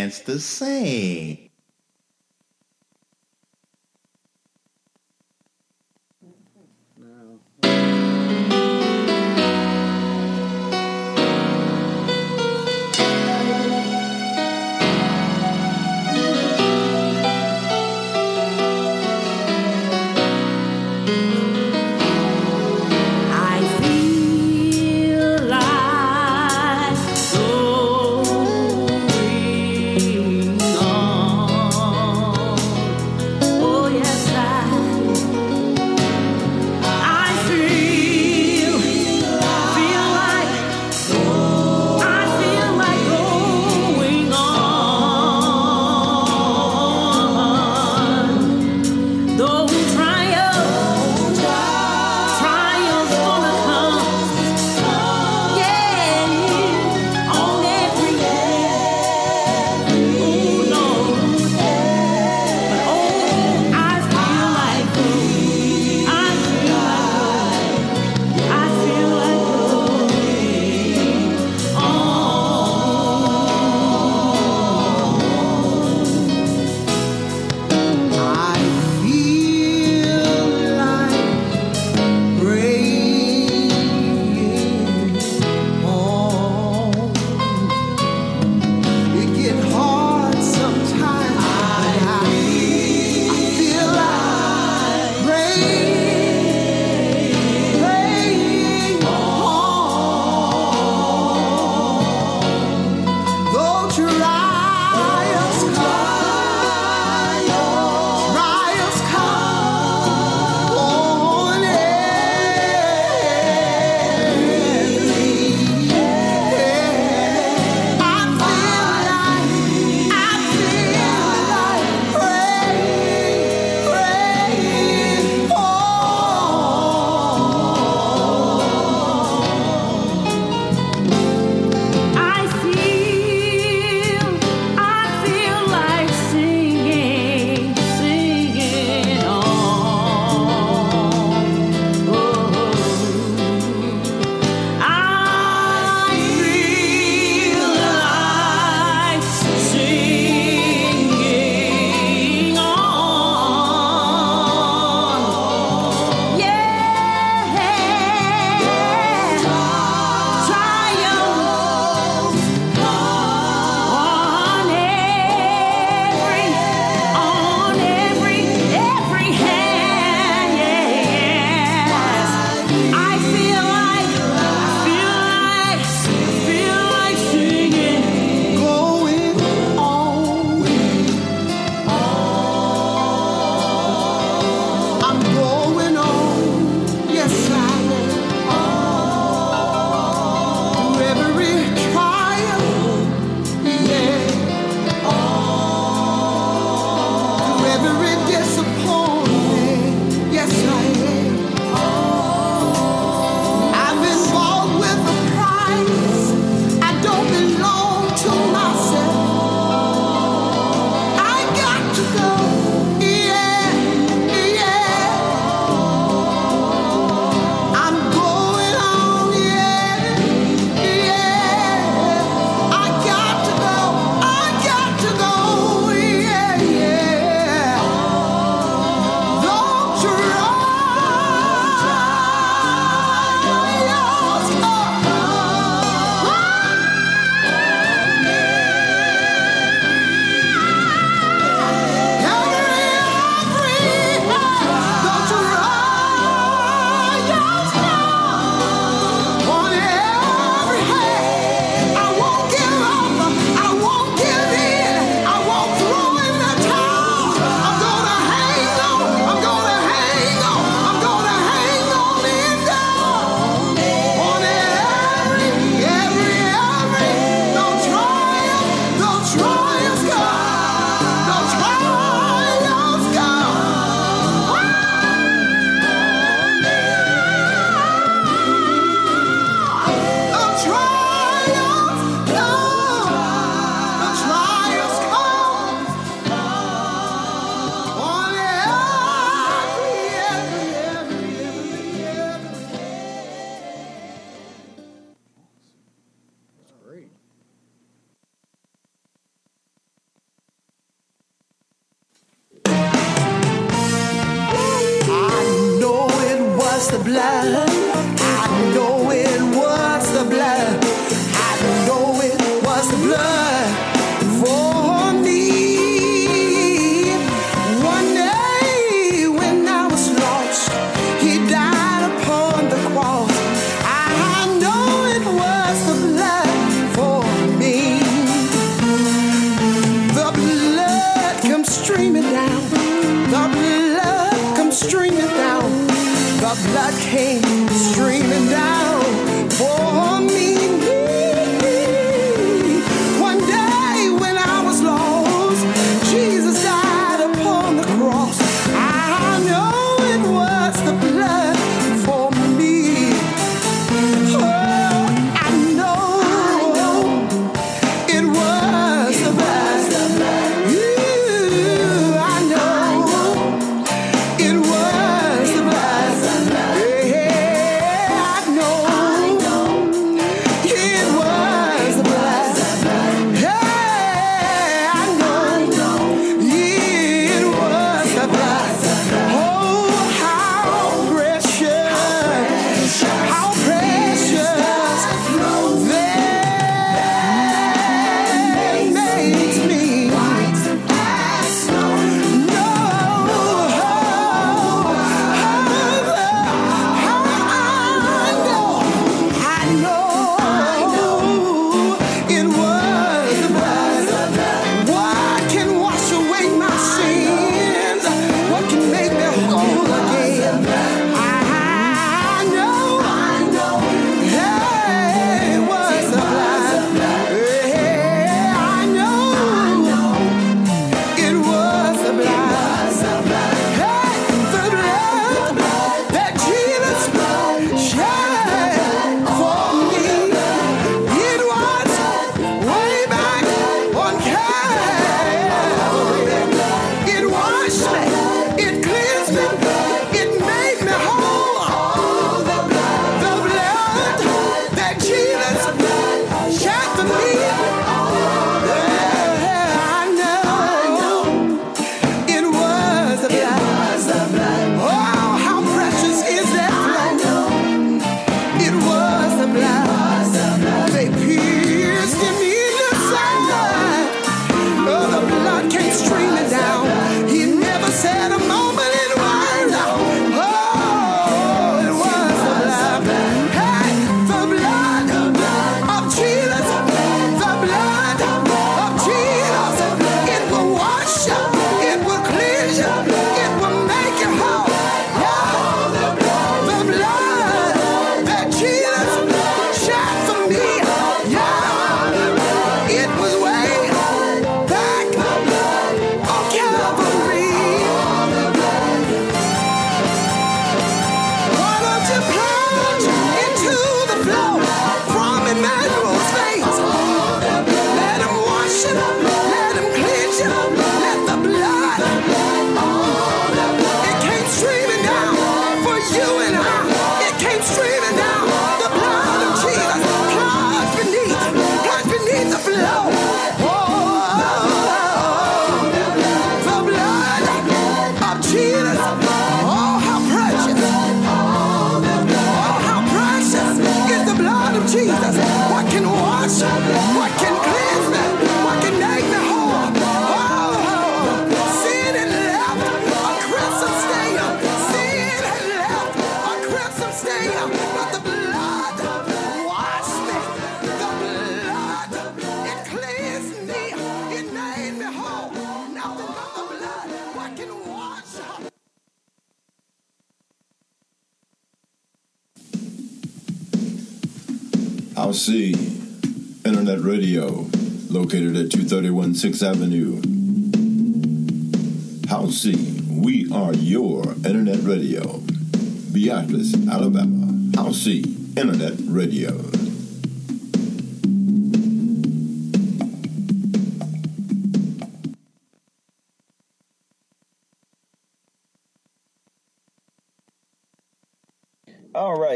chance 0.09 0.21
to 0.21 0.39
sing. 0.39 1.48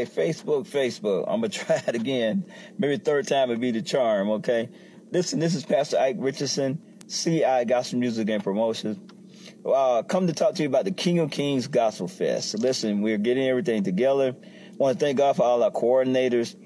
Facebook, 0.06 0.66
Facebook. 0.66 1.24
I'm 1.28 1.40
gonna 1.40 1.48
try 1.48 1.82
it 1.86 1.94
again. 1.94 2.44
Maybe 2.78 2.96
third 2.96 3.26
time 3.28 3.48
would 3.48 3.60
be 3.60 3.70
the 3.70 3.82
charm. 3.82 4.30
Okay. 4.30 4.68
Listen, 5.10 5.38
this 5.38 5.54
is 5.54 5.64
Pastor 5.64 5.98
Ike 5.98 6.16
Richardson, 6.18 6.80
CI 7.08 7.64
Gospel 7.66 8.00
Music 8.00 8.28
and 8.30 8.42
Promotions. 8.42 8.98
Uh, 9.64 10.02
come 10.02 10.26
to 10.26 10.32
talk 10.32 10.54
to 10.56 10.62
you 10.62 10.68
about 10.68 10.84
the 10.84 10.90
King 10.90 11.20
of 11.20 11.30
Kings 11.30 11.68
Gospel 11.68 12.08
Fest. 12.08 12.58
Listen, 12.58 13.00
we're 13.00 13.18
getting 13.18 13.46
everything 13.46 13.84
together. 13.84 14.34
Want 14.76 14.98
to 14.98 15.04
thank 15.04 15.18
God 15.18 15.36
for 15.36 15.44
all 15.44 15.62
our 15.62 15.70
coordinators. 15.70 16.56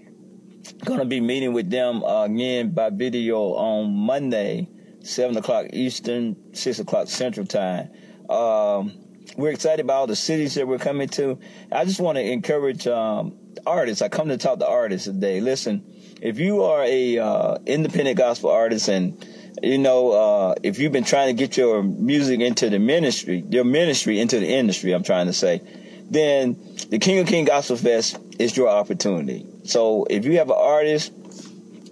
Going 0.85 0.99
to 0.99 1.05
be 1.05 1.21
meeting 1.21 1.53
with 1.53 1.71
them 1.71 2.03
uh, 2.03 2.25
again 2.25 2.71
by 2.71 2.91
video 2.91 3.53
on 3.55 3.95
Monday, 3.95 4.69
seven 5.01 5.37
o'clock 5.37 5.67
Eastern, 5.73 6.37
six 6.55 6.79
o'clock 6.79 7.09
Central 7.09 7.47
Time. 7.47 7.91
Um, 8.29 8.93
we're 9.39 9.53
excited 9.53 9.81
about 9.81 9.95
all 9.95 10.07
the 10.09 10.17
cities 10.17 10.55
that 10.57 10.67
we're 10.67 10.79
coming 10.79 11.09
to. 11.11 11.39
I 11.71 11.85
just 11.85 12.01
want 12.01 12.19
to 12.19 12.23
encourage 12.23 12.89
um, 12.89 13.39
artists. 13.65 14.03
I 14.03 14.09
come 14.09 14.29
to 14.29 14.37
talk 14.37 14.59
to 14.59 14.69
artists 14.69 15.07
today. 15.07 15.41
Listen, 15.41 15.85
if 16.21 16.41
you 16.41 16.65
are 16.65 16.83
a 16.83 17.19
uh, 17.19 17.59
independent 17.65 18.19
gospel 18.19 18.51
artist 18.51 18.89
and 18.89 19.25
you 19.63 19.79
know, 19.79 20.13
uh, 20.13 20.55
if 20.63 20.79
you've 20.79 20.93
been 20.93 21.05
trying 21.05 21.29
to 21.29 21.41
get 21.41 21.57
your 21.57 21.83
music 21.83 22.41
into 22.41 22.69
the 22.69 22.79
ministry, 22.79 23.45
your 23.49 23.65
ministry 23.65 24.21
into 24.21 24.39
the 24.39 24.47
industry, 24.47 24.93
I'm 24.93 25.03
trying 25.03 25.27
to 25.27 25.33
say, 25.33 25.63
then 26.11 26.57
the 26.91 26.99
King 26.99 27.19
of 27.19 27.27
King 27.27 27.45
Gospel 27.45 27.77
Fest 27.77 28.19
is 28.39 28.57
your 28.57 28.69
opportunity. 28.69 29.47
So 29.65 30.07
if 30.09 30.25
you 30.25 30.39
have 30.39 30.49
an 30.49 30.57
artist 30.59 31.13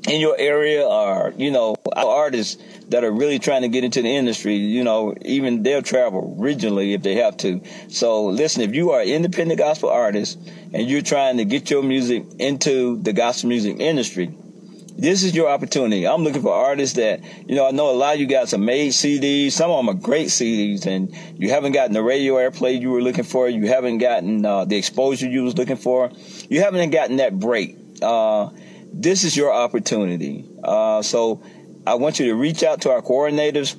in 0.09 0.20
your 0.20 0.36
area 0.39 0.85
or, 0.85 1.32
you 1.36 1.51
know, 1.51 1.77
artists 1.94 2.62
that 2.89 3.05
are 3.05 3.11
really 3.11 3.39
trying 3.39 3.63
to 3.63 3.69
get 3.69 3.85
into 3.85 4.03
the 4.03 4.09
industry, 4.09 4.55
you 4.55 4.85
know, 4.85 5.15
even 5.23 5.63
they'll 5.63 5.83
travel 5.83 6.37
regionally 6.39 6.95
if 6.95 7.03
they 7.03 7.17
have 7.17 7.37
to. 7.39 7.61
So 7.89 8.27
listen, 8.27 8.63
if 8.63 8.75
you 8.75 8.93
are 8.93 9.01
an 9.01 9.09
independent 9.09 9.59
gospel 9.59 9.91
artist 9.91 10.39
and 10.73 10.89
you're 10.89 11.03
trying 11.03 11.39
to 11.39 11.45
get 11.45 11.71
your 11.71 11.83
music 11.83 12.25
into 12.39 13.03
the 13.03 13.13
gospel 13.13 13.49
music 13.49 13.81
industry, 13.81 14.35
this 14.99 15.25
is 15.25 15.35
your 15.35 15.49
opportunity. 15.49 16.07
I'm 16.07 16.23
looking 16.23 16.41
for 16.41 16.55
artists 16.55 16.97
that, 16.97 17.21
you 17.47 17.55
know, 17.55 17.67
I 17.67 17.71
know 17.71 17.91
a 17.91 17.93
lot 17.93 18.15
of 18.15 18.21
you 18.21 18.27
guys 18.27 18.53
have 18.53 18.61
made 18.61 18.93
CDs. 18.93 19.53
Some 19.53 19.71
of 19.71 19.85
them 19.85 19.95
are 19.95 19.99
great 19.99 20.29
CDs 20.29 20.87
and 20.87 21.15
you 21.39 21.51
haven't 21.51 21.73
gotten 21.73 21.93
the 21.93 22.03
radio 22.03 22.35
airplay 22.35 22.81
you 22.81 22.91
were 22.91 23.03
looking 23.03 23.25
for. 23.25 23.49
You 23.49 23.67
haven't 23.67 23.99
gotten 23.99 24.45
uh, 24.47 24.65
the 24.65 24.77
exposure 24.77 25.29
you 25.29 25.43
was 25.43 25.59
looking 25.59 25.77
for. 25.77 26.11
You 26.49 26.63
haven't 26.63 26.91
gotten 26.91 27.17
that 27.17 27.39
break. 27.39 27.77
Uh, 28.01 28.51
this 28.93 29.25
is 29.25 29.37
your 29.37 29.53
opportunity. 29.53 30.49
Uh, 30.65 31.03
so 31.03 31.43
I 31.87 31.95
want 31.95 32.19
you 32.19 32.27
to 32.27 32.35
reach 32.35 32.63
out 32.63 32.83
to 32.83 32.91
our 32.91 33.03
coordinators. 33.03 33.77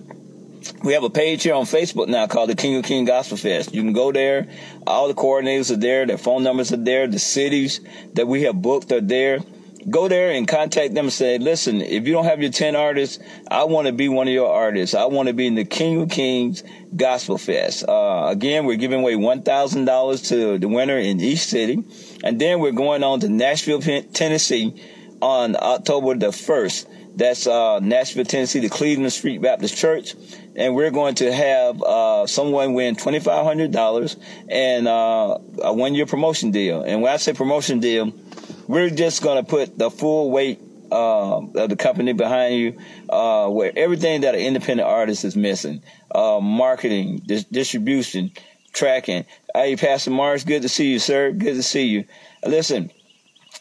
We 0.84 0.94
have 0.94 1.04
a 1.04 1.10
page 1.10 1.44
here 1.44 1.54
on 1.54 1.66
Facebook 1.66 2.08
now 2.08 2.28
called 2.28 2.50
the 2.50 2.56
King 2.56 2.78
of 2.78 2.84
King 2.84 3.06
Gospel 3.06 3.38
Fest. 3.38 3.74
You 3.74 3.82
can 3.82 3.94
go 3.94 4.12
there. 4.12 4.48
All 4.86 5.08
the 5.08 5.14
coordinators 5.14 5.72
are 5.72 5.78
there. 5.78 6.06
Their 6.06 6.18
phone 6.18 6.44
numbers 6.44 6.72
are 6.72 6.78
there. 6.78 7.08
The 7.08 7.20
cities 7.20 7.82
that 8.14 8.28
we 8.28 8.44
have 8.44 8.62
booked 8.62 8.92
are 8.92 9.02
there 9.02 9.40
go 9.90 10.08
there 10.08 10.32
and 10.32 10.48
contact 10.48 10.94
them 10.94 11.06
and 11.06 11.14
say, 11.14 11.38
listen, 11.38 11.82
if 11.82 12.06
you 12.08 12.14
don't 12.14 12.26
have 12.26 12.42
your 12.42 12.52
10 12.52 12.76
artists, 12.76 13.24
I 13.50 13.64
want 13.66 13.88
to 13.88 13.94
be 13.94 14.10
one 14.10 14.28
of 14.28 14.34
your 14.34 14.52
artists. 14.52 14.96
I 14.96 15.06
want 15.06 15.28
to 15.28 15.34
be 15.34 15.48
in 15.48 15.56
the 15.56 15.66
King 15.66 16.02
of 16.02 16.10
Kings 16.10 16.64
Gospel 16.96 17.38
Fest. 17.38 17.86
Uh, 17.88 18.28
again, 18.28 18.66
we're 18.66 18.78
giving 18.78 19.00
away 19.00 19.14
$1,000 19.14 20.28
to 20.30 20.58
the 20.58 20.68
winner 20.68 20.98
in 20.98 21.22
each 21.22 21.40
city. 21.40 21.84
And 22.24 22.40
then 22.40 22.60
we're 22.60 22.72
going 22.72 23.04
on 23.04 23.22
to 23.22 23.30
Nashville, 23.30 23.82
Tennessee 23.82 24.84
on 25.22 25.56
October 25.56 26.16
the 26.16 26.28
1st. 26.28 26.86
That's 27.18 27.48
uh, 27.48 27.80
Nashville, 27.80 28.26
Tennessee, 28.26 28.60
the 28.60 28.70
Cleveland 28.70 29.12
Street 29.12 29.42
Baptist 29.42 29.76
Church. 29.76 30.14
And 30.56 30.76
we're 30.76 30.92
going 30.92 31.16
to 31.16 31.34
have 31.34 31.82
uh, 31.82 32.28
someone 32.28 32.76
win 32.76 32.96
$2,500 32.96 34.18
and 34.50 34.88
uh, 34.88 35.38
a 35.64 35.74
one 35.74 35.96
year 35.96 36.06
promotion 36.06 36.52
deal. 36.52 36.84
And 36.84 37.02
when 37.02 37.12
I 37.12 37.18
say 37.18 37.34
promotion 37.34 37.80
deal, 37.80 38.14
we're 38.68 38.92
just 38.92 39.24
going 39.24 39.44
to 39.44 39.50
put 39.50 39.80
the 39.80 39.90
full 39.90 40.30
weight 40.30 40.62
uh, 40.92 41.38
of 41.40 41.70
the 41.70 41.76
company 41.76 42.14
behind 42.14 42.54
you, 42.56 42.80
uh, 43.10 43.50
where 43.50 43.72
everything 43.76 44.22
that 44.22 44.36
an 44.36 44.42
independent 44.42 44.88
artist 44.88 45.26
is 45.26 45.36
missing, 45.36 45.82
uh, 46.14 46.40
marketing, 46.40 47.22
dis- 47.26 47.46
distribution, 47.46 48.32
tracking. 48.74 49.26
Hey, 49.56 49.76
Pastor 49.76 50.12
Mars, 50.12 50.44
good 50.44 50.62
to 50.62 50.70
see 50.70 50.92
you, 50.92 51.00
sir. 51.00 51.32
Good 51.32 51.56
to 51.56 51.64
see 51.64 51.88
you. 51.88 52.06
Listen, 52.46 52.92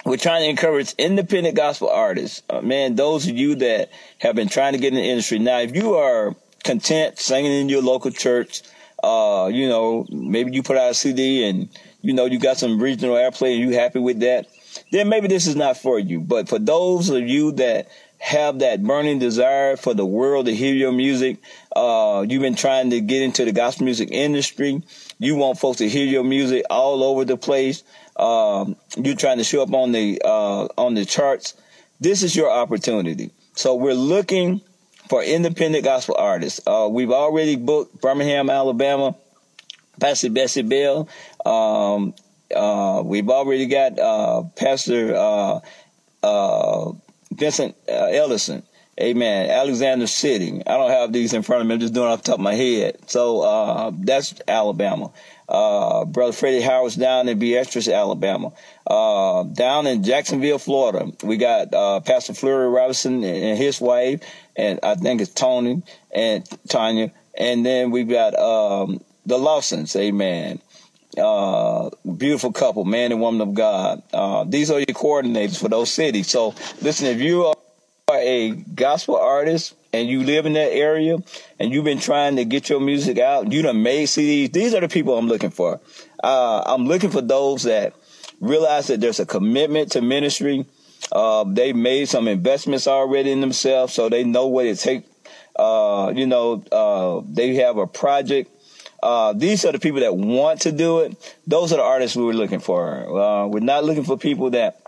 we're 0.07 0.17
trying 0.17 0.43
to 0.43 0.49
encourage 0.49 0.95
independent 0.99 1.57
gospel 1.57 1.91
artists. 1.91 2.43
Uh, 2.49 2.61
man, 2.61 2.95
those 2.95 3.29
of 3.29 3.37
you 3.37 3.57
that 3.57 3.91
have 4.19 4.37
been 4.37 4.49
trying 4.49 4.73
to 4.73 4.79
get 4.79 4.89
in 4.89 4.95
the 4.95 5.05
industry. 5.05 5.39
Now, 5.39 5.59
if 5.59 5.75
you 5.75 5.95
are 5.95 6.35
content 6.65 7.19
singing 7.19 7.53
in 7.53 7.69
your 7.69 7.83
local 7.83 8.11
church, 8.11 8.63
uh, 9.03 9.51
you 9.53 9.69
know, 9.69 10.07
maybe 10.09 10.53
you 10.53 10.63
put 10.63 10.77
out 10.77 10.91
a 10.91 10.95
CD 10.95 11.49
and, 11.49 11.69
you 12.01 12.15
know, 12.15 12.25
you 12.25 12.39
got 12.39 12.57
some 12.57 12.81
regional 12.81 13.17
airplay 13.17 13.53
and 13.53 13.61
you 13.61 13.75
happy 13.79 13.99
with 13.99 14.21
that 14.21 14.47
then 14.91 15.09
maybe 15.09 15.29
this 15.29 15.47
is 15.47 15.57
not 15.57 15.77
for 15.77 15.99
you. 15.99 16.21
But 16.21 16.49
for 16.49 16.59
those 16.59 17.09
of 17.09 17.27
you 17.27 17.53
that 17.53 17.89
have 18.19 18.61
that 18.61 18.83
burning 18.83 19.19
desire 19.19 19.77
for 19.77 19.95
the 19.95 20.07
world 20.07 20.47
to 20.47 20.55
hear 20.55 20.75
your 20.75 20.93
music, 20.93 21.39
uh, 21.75 22.25
you've 22.27 22.43
been 22.43 22.55
trying 22.55 22.91
to 22.91 23.01
get 23.01 23.23
into 23.23 23.45
the 23.45 23.53
gospel 23.53 23.85
music 23.85 24.11
industry. 24.11 24.83
You 25.19 25.37
want 25.37 25.59
folks 25.59 25.79
to 25.79 25.89
hear 25.89 26.07
your 26.07 26.25
music 26.25 26.65
all 26.71 27.03
over 27.03 27.25
the 27.25 27.37
place. 27.37 27.83
Um, 28.19 28.77
you're 28.97 29.17
trying 29.17 29.39
to 29.39 29.45
show 29.45 29.63
up 29.63 29.73
on 29.73 29.93
the 29.93 30.21
uh, 30.25 30.69
on 30.79 30.95
the 30.95 31.05
charts. 31.05 31.55
This 32.01 32.23
is 32.23 32.35
your 32.35 32.51
opportunity. 32.51 33.31
So 33.55 33.75
we're 33.75 33.95
looking 33.95 34.61
for 35.09 35.23
independent 35.23 35.85
gospel 35.85 36.17
artists. 36.19 36.61
Uh, 36.67 36.89
we've 36.91 37.11
already 37.11 37.57
booked 37.57 38.01
Birmingham, 38.01 38.51
Alabama, 38.51 39.15
Pastor 40.01 40.31
Bessie 40.31 40.63
Bell. 40.63 41.09
Um, 41.45 42.15
uh, 42.55 43.03
we've 43.05 43.29
already 43.29 43.67
got 43.67 43.99
uh, 43.99 44.43
Pastor 44.57 45.15
uh, 45.15 45.61
uh 46.23 46.93
Vincent 47.33 47.77
Ellison. 47.89 48.63
Amen. 48.99 49.51
Alexander 49.51 50.07
City. 50.07 50.63
I 50.67 50.77
don't 50.79 50.91
have 50.91 51.13
these 51.13 51.35
in 51.35 51.43
front 51.43 51.61
of 51.61 51.69
me. 51.69 51.75
I'm 51.75 51.81
just 51.81 51.93
doing 51.93 52.07
off 52.09 52.23
the 52.23 52.29
top 52.29 52.39
of 52.39 52.43
my 52.43 52.55
head. 52.55 52.97
So 53.11 53.93
that's 53.99 54.41
Alabama. 54.49 55.11
Brother 55.49 56.33
Freddie 56.33 56.61
Howard's 56.61 56.97
down 56.97 57.29
in 57.29 57.39
Beatrice, 57.39 57.89
Alabama. 57.89 58.53
down 58.89 59.87
in 59.87 60.03
Jacksonville, 60.03 60.59
Florida, 60.59 61.13
we 61.23 61.37
got 61.37 61.71
Pastor 62.05 62.35
Fleury 62.35 62.69
Robinson 62.69 63.23
and 63.25 63.59
his 63.59 63.81
wife, 63.81 64.21
and 64.57 64.81
I 64.83 64.95
think 64.95 65.21
it's 65.21 65.33
Tony 65.33 65.83
and 66.11 66.49
Tanya. 66.69 67.13
And 67.39 67.67
then 67.67 67.91
we've 67.91 68.09
got 68.09 68.35
um, 68.39 69.03
the 69.27 69.37
Lawsons. 69.37 69.95
Amen 69.95 70.61
uh, 71.19 71.91
beautiful 72.17 72.53
couple, 72.53 72.85
man 72.85 73.13
and 73.13 73.21
woman 73.21 73.41
of 73.41 73.55
God. 73.55 74.03
Uh, 74.13 74.45
these 74.45 74.71
are 74.71 74.79
your 74.79 74.87
coordinators 74.87 75.59
for 75.59 75.69
those 75.69 75.93
cities. 75.93 76.29
So 76.29 76.55
listen, 76.83 77.07
if 77.07 77.21
you 77.21 77.47
are 77.47 77.57
a 78.13 78.51
gospel 78.51 79.17
artist 79.17 79.75
and 79.97 80.09
you 80.09 80.23
live 80.23 80.47
in 80.47 80.53
that 80.55 80.73
area 80.73 81.19
and 81.59 81.73
you've 81.73 81.85
been 81.85 81.99
trying 81.99 82.37
to 82.37 82.45
get 82.45 82.69
your 82.69 82.81
music 82.81 83.19
out, 83.19 83.53
you 83.53 83.63
done 83.63 83.83
made 83.83 84.09
CDs, 84.09 84.53
these 84.53 84.75
are 84.75 84.81
the 84.81 84.89
people 84.89 85.17
I'm 85.17 85.29
looking 85.29 85.51
for. 85.51 85.81
Uh, 86.23 86.63
I'm 86.67 86.87
looking 86.87 87.11
for 87.11 87.21
those 87.21 87.65
that 87.65 87.95
realize 88.41 88.89
that 88.89 89.01
there's 89.01 89.21
a 89.21 89.27
commitment 89.27 89.93
to 89.93 90.01
ministry. 90.03 90.67
Uh, 91.13 91.45
they've 91.47 91.77
made 91.77 92.09
some 92.09 92.29
investments 92.29 92.87
already 92.87 93.33
in 93.33 93.41
themselves, 93.41 93.95
so 93.95 94.09
they 94.09 94.25
know 94.25 94.47
what 94.47 94.67
it 94.67 94.79
takes. 94.79 95.09
Uh, 95.59 96.13
you 96.15 96.27
know, 96.27 96.63
uh, 96.71 97.23
they 97.27 97.55
have 97.55 97.79
a 97.79 97.87
project 97.87 98.51
uh, 99.03 99.33
these 99.33 99.65
are 99.65 99.73
the 99.73 99.79
people 99.79 100.01
that 100.01 100.17
want 100.17 100.63
to 100.63 100.73
do 100.73 101.01
it. 101.01 101.37
Those 101.47 101.73
are 101.73 101.77
the 101.77 101.83
artists 101.83 102.17
we 102.17 102.25
were 102.25 102.35
looking 102.35 102.61
for. 102.61 103.21
Uh, 103.21 103.47
we're 103.47 103.61
not 103.61 103.85
looking 103.85 104.05
for 104.05 104.17
people 104.17 104.51
that, 104.51 104.81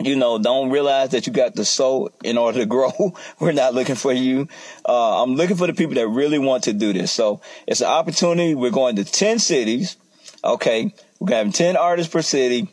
you 0.00 0.16
know, 0.16 0.38
don't 0.38 0.70
realize 0.70 1.10
that 1.10 1.26
you 1.26 1.32
got 1.32 1.54
the 1.54 1.64
soul 1.64 2.10
in 2.22 2.36
order 2.36 2.60
to 2.60 2.66
grow. 2.74 3.14
we're 3.38 3.52
not 3.52 3.74
looking 3.74 3.94
for 3.94 4.12
you. 4.12 4.48
Uh, 4.86 5.22
I'm 5.22 5.34
looking 5.34 5.56
for 5.56 5.66
the 5.66 5.74
people 5.74 5.94
that 5.94 6.08
really 6.08 6.38
want 6.38 6.64
to 6.64 6.72
do 6.72 6.92
this. 6.92 7.12
So 7.12 7.40
it's 7.66 7.80
an 7.80 7.88
opportunity. 7.88 8.54
We're 8.54 8.70
going 8.70 8.96
to 8.96 9.04
10 9.04 9.38
cities. 9.38 9.96
Okay. 10.42 10.94
We're 11.18 11.28
going 11.28 11.40
to 11.40 11.46
have 11.46 11.54
10 11.54 11.76
artists 11.76 12.12
per 12.12 12.22
city 12.22 12.68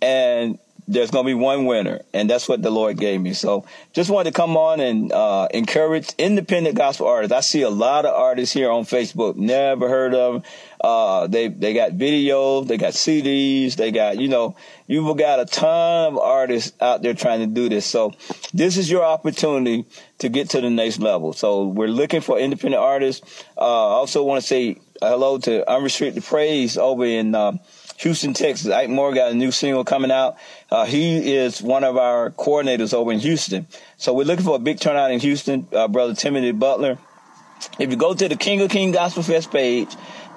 and 0.00 0.58
there's 0.88 1.10
going 1.10 1.26
to 1.26 1.28
be 1.28 1.34
one 1.34 1.66
winner, 1.66 2.00
and 2.14 2.30
that's 2.30 2.48
what 2.48 2.62
the 2.62 2.70
Lord 2.70 2.96
gave 2.96 3.20
me. 3.20 3.34
So 3.34 3.66
just 3.92 4.08
wanted 4.08 4.32
to 4.32 4.36
come 4.36 4.56
on 4.56 4.80
and 4.80 5.12
uh, 5.12 5.46
encourage 5.52 6.14
independent 6.16 6.76
gospel 6.76 7.06
artists. 7.06 7.32
I 7.32 7.40
see 7.40 7.62
a 7.62 7.70
lot 7.70 8.06
of 8.06 8.14
artists 8.14 8.54
here 8.54 8.70
on 8.70 8.84
Facebook, 8.84 9.36
never 9.36 9.88
heard 9.88 10.14
of. 10.14 10.44
Uh, 10.80 11.26
they 11.26 11.48
they 11.48 11.74
got 11.74 11.92
videos, 11.92 12.68
they 12.68 12.76
got 12.76 12.92
CDs, 12.92 13.76
they 13.76 13.90
got 13.90 14.18
you 14.18 14.28
know 14.28 14.56
you've 14.86 15.16
got 15.16 15.40
a 15.40 15.44
ton 15.44 16.14
of 16.14 16.18
artists 16.18 16.72
out 16.80 17.02
there 17.02 17.14
trying 17.14 17.40
to 17.40 17.46
do 17.46 17.68
this. 17.68 17.84
So 17.86 18.12
this 18.54 18.76
is 18.76 18.90
your 18.90 19.04
opportunity 19.04 19.86
to 20.18 20.28
get 20.28 20.50
to 20.50 20.60
the 20.60 20.70
next 20.70 20.98
level. 21.00 21.32
So 21.32 21.66
we're 21.66 21.88
looking 21.88 22.20
for 22.20 22.38
independent 22.38 22.82
artists. 22.82 23.44
Uh, 23.56 23.60
I 23.60 23.92
also 23.92 24.22
want 24.22 24.40
to 24.40 24.46
say 24.46 24.80
hello 25.00 25.38
to 25.38 25.70
Unrestricted 25.70 26.24
Praise 26.24 26.78
over 26.78 27.04
in. 27.04 27.34
Uh, 27.34 27.58
Houston, 27.98 28.32
Texas. 28.32 28.70
Ike 28.70 28.90
Moore 28.90 29.12
got 29.12 29.32
a 29.32 29.34
new 29.34 29.50
single 29.50 29.84
coming 29.84 30.12
out. 30.12 30.36
Uh, 30.70 30.84
he 30.84 31.34
is 31.34 31.60
one 31.60 31.82
of 31.82 31.96
our 31.96 32.30
coordinators 32.30 32.94
over 32.94 33.12
in 33.12 33.18
Houston. 33.18 33.66
So 33.96 34.14
we're 34.14 34.24
looking 34.24 34.44
for 34.44 34.54
a 34.54 34.60
big 34.60 34.78
turnout 34.78 35.10
in 35.10 35.18
Houston. 35.18 35.66
Uh, 35.72 35.88
Brother 35.88 36.14
Timothy 36.14 36.52
Butler. 36.52 36.98
If 37.78 37.90
you 37.90 37.96
go 37.96 38.14
to 38.14 38.28
the 38.28 38.36
King 38.36 38.60
of 38.60 38.70
King 38.70 38.92
Gospel 38.92 39.24
Fest 39.24 39.50
page, 39.50 39.88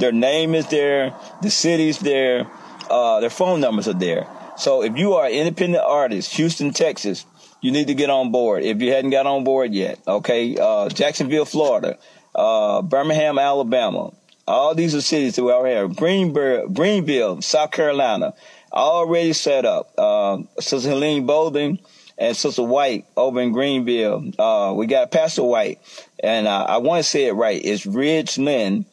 their 0.02 0.12
name 0.12 0.54
is 0.56 0.68
there, 0.68 1.16
the 1.42 1.50
city's 1.50 2.00
there, 2.00 2.52
uh, 2.90 3.22
their 3.22 3.30
phone 3.30 3.62
numbers 3.62 3.88
are 3.88 3.94
there. 3.94 4.28
So 4.58 4.84
if 4.84 4.98
you 4.98 5.14
are 5.14 5.28
an 5.28 5.32
independent 5.32 5.84
artist, 5.84 6.36
Houston, 6.36 6.72
Texas, 6.72 7.26
you 7.62 7.72
need 7.72 7.88
to 7.88 7.94
get 7.94 8.10
on 8.10 8.32
board. 8.32 8.64
If 8.64 8.82
you 8.82 8.92
hadn't 8.92 9.12
got 9.12 9.28
on 9.28 9.44
board 9.44 9.74
yet, 9.74 10.00
okay, 10.08 10.58
uh, 10.58 10.90
Jacksonville, 10.90 11.46
Florida, 11.46 11.98
uh, 12.36 12.82
Birmingham, 12.82 13.40
Alabama, 13.40 14.12
all 14.48 14.76
these 14.76 14.96
are 14.96 15.02
cities 15.02 15.36
that 15.36 15.44
we 15.44 15.52
already 15.52 15.76
have. 15.76 15.96
Greenville, 15.96 16.68
Greenville, 16.68 17.42
South 17.42 17.72
Carolina, 17.72 18.34
already 18.74 19.34
set 19.34 19.66
up. 19.66 19.94
Uh, 19.98 20.40
Sister 20.60 20.90
Helene 20.90 21.26
Bolden 21.26 21.80
and 22.18 22.36
Sister 22.36 22.64
White 22.64 23.06
over 23.16 23.40
in 23.40 23.52
Greenville. 23.52 24.32
Uh, 24.38 24.74
we 24.76 24.88
got 24.88 25.12
Pastor 25.12 25.44
White, 25.44 25.80
and 26.24 26.48
uh, 26.48 26.66
I 26.68 26.78
want 26.78 27.04
to 27.04 27.10
say 27.10 27.26
it 27.26 27.34
right. 27.34 27.62
It's 27.64 27.86
Ridgeland 27.86 28.86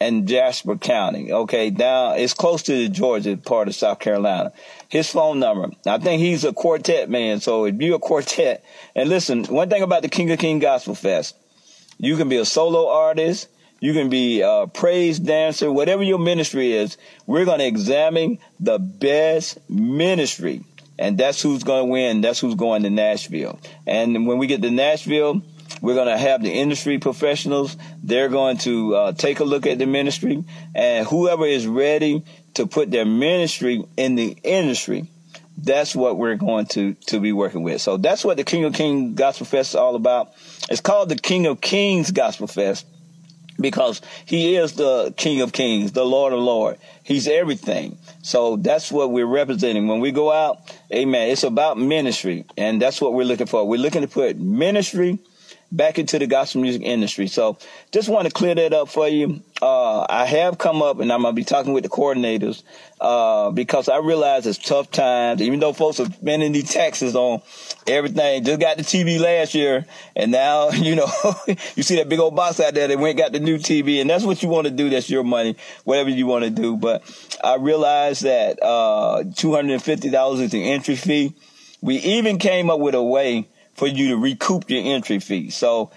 and 0.00 0.26
Jasper 0.28 0.76
County. 0.76 1.32
Okay, 1.32 1.70
down 1.70 2.18
it's 2.18 2.34
close 2.34 2.62
to 2.64 2.72
the 2.72 2.88
Georgia 2.88 3.36
part 3.36 3.68
of 3.68 3.74
South 3.74 4.00
Carolina. 4.00 4.52
His 4.88 5.10
phone 5.10 5.38
number. 5.38 5.70
I 5.86 5.98
think 5.98 6.20
he's 6.20 6.44
a 6.44 6.52
quartet 6.52 7.08
man. 7.08 7.40
So 7.40 7.64
if 7.64 7.76
you're 7.76 7.96
a 7.96 8.00
quartet, 8.00 8.64
and 8.94 9.08
listen, 9.08 9.44
one 9.44 9.70
thing 9.70 9.82
about 9.82 10.02
the 10.02 10.08
King 10.08 10.30
of 10.30 10.38
King 10.38 10.58
Gospel 10.58 10.94
Fest, 10.94 11.36
you 11.98 12.16
can 12.16 12.28
be 12.28 12.36
a 12.36 12.44
solo 12.44 12.88
artist. 12.88 13.48
You 13.80 13.92
can 13.92 14.08
be 14.08 14.40
a 14.40 14.66
praise 14.66 15.18
dancer, 15.18 15.70
whatever 15.70 16.02
your 16.02 16.18
ministry 16.18 16.72
is. 16.72 16.96
We're 17.26 17.44
going 17.44 17.58
to 17.58 17.66
examine 17.66 18.38
the 18.58 18.78
best 18.78 19.58
ministry. 19.68 20.64
And 20.98 21.18
that's 21.18 21.42
who's 21.42 21.64
going 21.64 21.86
to 21.86 21.90
win. 21.90 22.20
That's 22.20 22.40
who's 22.40 22.54
going 22.54 22.84
to 22.84 22.90
Nashville. 22.90 23.58
And 23.86 24.26
when 24.26 24.38
we 24.38 24.46
get 24.46 24.62
to 24.62 24.70
Nashville, 24.70 25.42
we're 25.80 25.94
going 25.94 26.08
to 26.08 26.18
have 26.18 26.42
the 26.42 26.52
industry 26.52 26.98
professionals. 26.98 27.76
They're 28.02 28.28
going 28.28 28.58
to 28.58 28.94
uh, 28.94 29.12
take 29.12 29.40
a 29.40 29.44
look 29.44 29.66
at 29.66 29.78
the 29.78 29.86
ministry. 29.86 30.44
And 30.74 31.06
whoever 31.06 31.46
is 31.46 31.66
ready 31.66 32.24
to 32.54 32.66
put 32.66 32.90
their 32.90 33.04
ministry 33.04 33.84
in 33.96 34.14
the 34.14 34.36
industry, 34.42 35.08
that's 35.56 35.94
what 35.94 36.16
we're 36.16 36.36
going 36.36 36.66
to 36.66 36.94
to 36.94 37.20
be 37.20 37.32
working 37.32 37.62
with. 37.62 37.80
So 37.80 37.96
that's 37.96 38.24
what 38.24 38.36
the 38.36 38.44
King 38.44 38.64
of 38.64 38.74
Kings 38.74 39.14
Gospel 39.14 39.46
Fest 39.46 39.70
is 39.70 39.76
all 39.76 39.94
about. 39.94 40.32
It's 40.70 40.80
called 40.80 41.08
the 41.08 41.16
King 41.16 41.46
of 41.46 41.60
Kings 41.60 42.10
Gospel 42.10 42.46
Fest 42.46 42.86
because 43.58 44.00
he 44.26 44.56
is 44.56 44.72
the 44.72 45.14
King 45.16 45.40
of 45.40 45.52
Kings, 45.52 45.92
the 45.92 46.04
Lord 46.04 46.32
of 46.32 46.40
Lords. 46.40 46.80
He's 47.02 47.28
everything. 47.28 47.98
So 48.22 48.56
that's 48.56 48.90
what 48.90 49.10
we're 49.12 49.26
representing. 49.26 49.86
When 49.86 50.00
we 50.00 50.10
go 50.10 50.32
out, 50.32 50.74
amen, 50.92 51.30
it's 51.30 51.44
about 51.44 51.78
ministry. 51.78 52.46
And 52.56 52.82
that's 52.82 53.00
what 53.00 53.12
we're 53.12 53.24
looking 53.26 53.46
for. 53.46 53.66
We're 53.66 53.78
looking 53.78 54.02
to 54.02 54.08
put 54.08 54.38
ministry 54.38 55.18
back 55.72 55.98
into 55.98 56.18
the 56.18 56.26
gospel 56.26 56.60
music 56.60 56.82
industry. 56.82 57.26
So 57.26 57.58
just 57.92 58.08
want 58.08 58.26
to 58.26 58.32
clear 58.32 58.54
that 58.54 58.72
up 58.72 58.88
for 58.88 59.08
you. 59.08 59.42
Uh, 59.60 60.06
I 60.08 60.26
have 60.26 60.58
come 60.58 60.82
up 60.82 61.00
and 61.00 61.12
I'm 61.12 61.22
going 61.22 61.34
to 61.34 61.36
be 61.36 61.44
talking 61.44 61.72
with 61.72 61.84
the 61.84 61.90
coordinators 61.90 62.62
uh, 63.00 63.50
because 63.50 63.88
I 63.88 63.98
realize 63.98 64.46
it's 64.46 64.58
tough 64.58 64.90
times, 64.90 65.42
even 65.42 65.60
though 65.60 65.72
folks 65.72 66.00
are 66.00 66.06
spending 66.06 66.52
these 66.52 66.70
taxes 66.70 67.16
on 67.16 67.42
everything. 67.86 68.44
Just 68.44 68.60
got 68.60 68.76
the 68.76 68.82
TV 68.82 69.18
last 69.18 69.54
year 69.54 69.86
and 70.14 70.30
now, 70.30 70.70
you 70.70 70.96
know, 70.96 71.08
you 71.74 71.82
see 71.82 71.96
that 71.96 72.08
big 72.08 72.20
old 72.20 72.36
box 72.36 72.60
out 72.60 72.74
there 72.74 72.88
that 72.88 72.98
went 72.98 73.18
got 73.18 73.32
the 73.32 73.40
new 73.40 73.58
TV 73.58 74.00
and 74.00 74.08
that's 74.08 74.24
what 74.24 74.42
you 74.42 74.48
want 74.48 74.66
to 74.66 74.72
do. 74.72 74.90
That's 74.90 75.10
your 75.10 75.24
money, 75.24 75.56
whatever 75.84 76.10
you 76.10 76.26
want 76.26 76.44
to 76.44 76.50
do. 76.50 76.76
But 76.76 77.02
I 77.42 77.56
realize 77.56 78.20
that 78.20 78.62
uh, 78.62 79.24
$250 79.24 80.40
is 80.40 80.50
the 80.50 80.70
entry 80.70 80.96
fee. 80.96 81.34
We 81.80 81.96
even 81.96 82.38
came 82.38 82.70
up 82.70 82.80
with 82.80 82.94
a 82.94 83.02
way 83.02 83.48
for 83.74 83.86
you 83.86 84.08
to 84.08 84.16
recoup 84.16 84.70
your 84.70 84.82
entry 84.82 85.18
fee. 85.18 85.50
So 85.50 85.90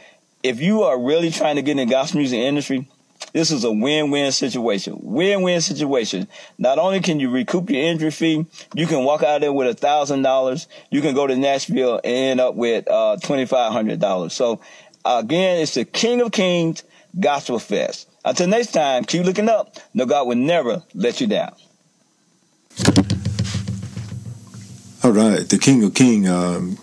if 0.43 0.59
you 0.61 0.83
are 0.83 0.99
really 0.99 1.31
trying 1.31 1.55
to 1.57 1.61
get 1.61 1.71
in 1.71 1.87
the 1.87 1.93
gospel 1.93 2.19
music 2.19 2.39
industry, 2.39 2.87
this 3.33 3.51
is 3.51 3.63
a 3.63 3.71
win-win 3.71 4.31
situation. 4.31 4.99
Win-win 5.01 5.61
situation. 5.61 6.27
Not 6.57 6.77
only 6.77 6.99
can 7.01 7.19
you 7.19 7.29
recoup 7.29 7.69
your 7.69 7.83
entry 7.83 8.11
fee, 8.11 8.45
you 8.73 8.87
can 8.87 9.03
walk 9.03 9.23
out 9.23 9.41
there 9.41 9.51
with 9.51 9.67
a 9.67 9.73
thousand 9.73 10.21
dollars. 10.21 10.67
You 10.91 11.01
can 11.01 11.15
go 11.15 11.27
to 11.27 11.35
Nashville 11.35 11.99
and 12.03 12.13
end 12.13 12.39
up 12.39 12.55
with 12.55 12.87
uh, 12.89 13.17
twenty-five 13.17 13.71
hundred 13.71 13.99
dollars. 13.99 14.33
So 14.33 14.61
again, 15.03 15.61
it's 15.61 15.73
the 15.73 15.85
King 15.85 16.21
of 16.21 16.31
Kings 16.31 16.83
Gospel 17.19 17.59
Fest. 17.59 18.07
Until 18.23 18.47
next 18.47 18.71
time, 18.71 19.03
keep 19.03 19.25
looking 19.25 19.49
up. 19.49 19.75
No 19.93 20.05
God 20.05 20.27
will 20.27 20.35
never 20.35 20.83
let 20.93 21.19
you 21.19 21.27
down. 21.27 21.53
All 25.03 25.11
right, 25.11 25.47
the 25.47 25.57
King 25.59 25.83
of 25.83 25.93
King 25.93 26.27
um, 26.27 26.77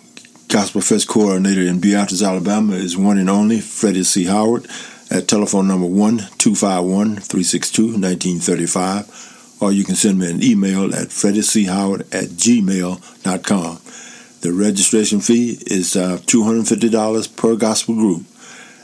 Gospel 0.54 0.82
Fest 0.82 1.08
coordinator 1.08 1.62
in 1.62 1.80
Beatrice, 1.80 2.22
Alabama 2.22 2.74
is 2.74 2.96
one 2.96 3.18
and 3.18 3.28
only 3.28 3.60
Freddie 3.60 4.04
C. 4.04 4.26
Howard 4.26 4.68
at 5.10 5.26
telephone 5.26 5.66
number 5.66 5.88
1 5.88 6.18
251 6.38 7.16
362 7.16 7.82
1935, 7.98 9.58
or 9.60 9.72
you 9.72 9.82
can 9.82 9.96
send 9.96 10.20
me 10.20 10.30
an 10.30 10.40
email 10.44 10.94
at 10.94 11.08
freddiechoward 11.08 12.02
at 12.14 12.28
gmail.com. 12.38 13.80
The 14.42 14.52
registration 14.52 15.18
fee 15.18 15.58
is 15.66 15.96
uh, 15.96 16.18
$250 16.18 17.36
per 17.36 17.56
gospel 17.56 17.96
group, 17.96 18.24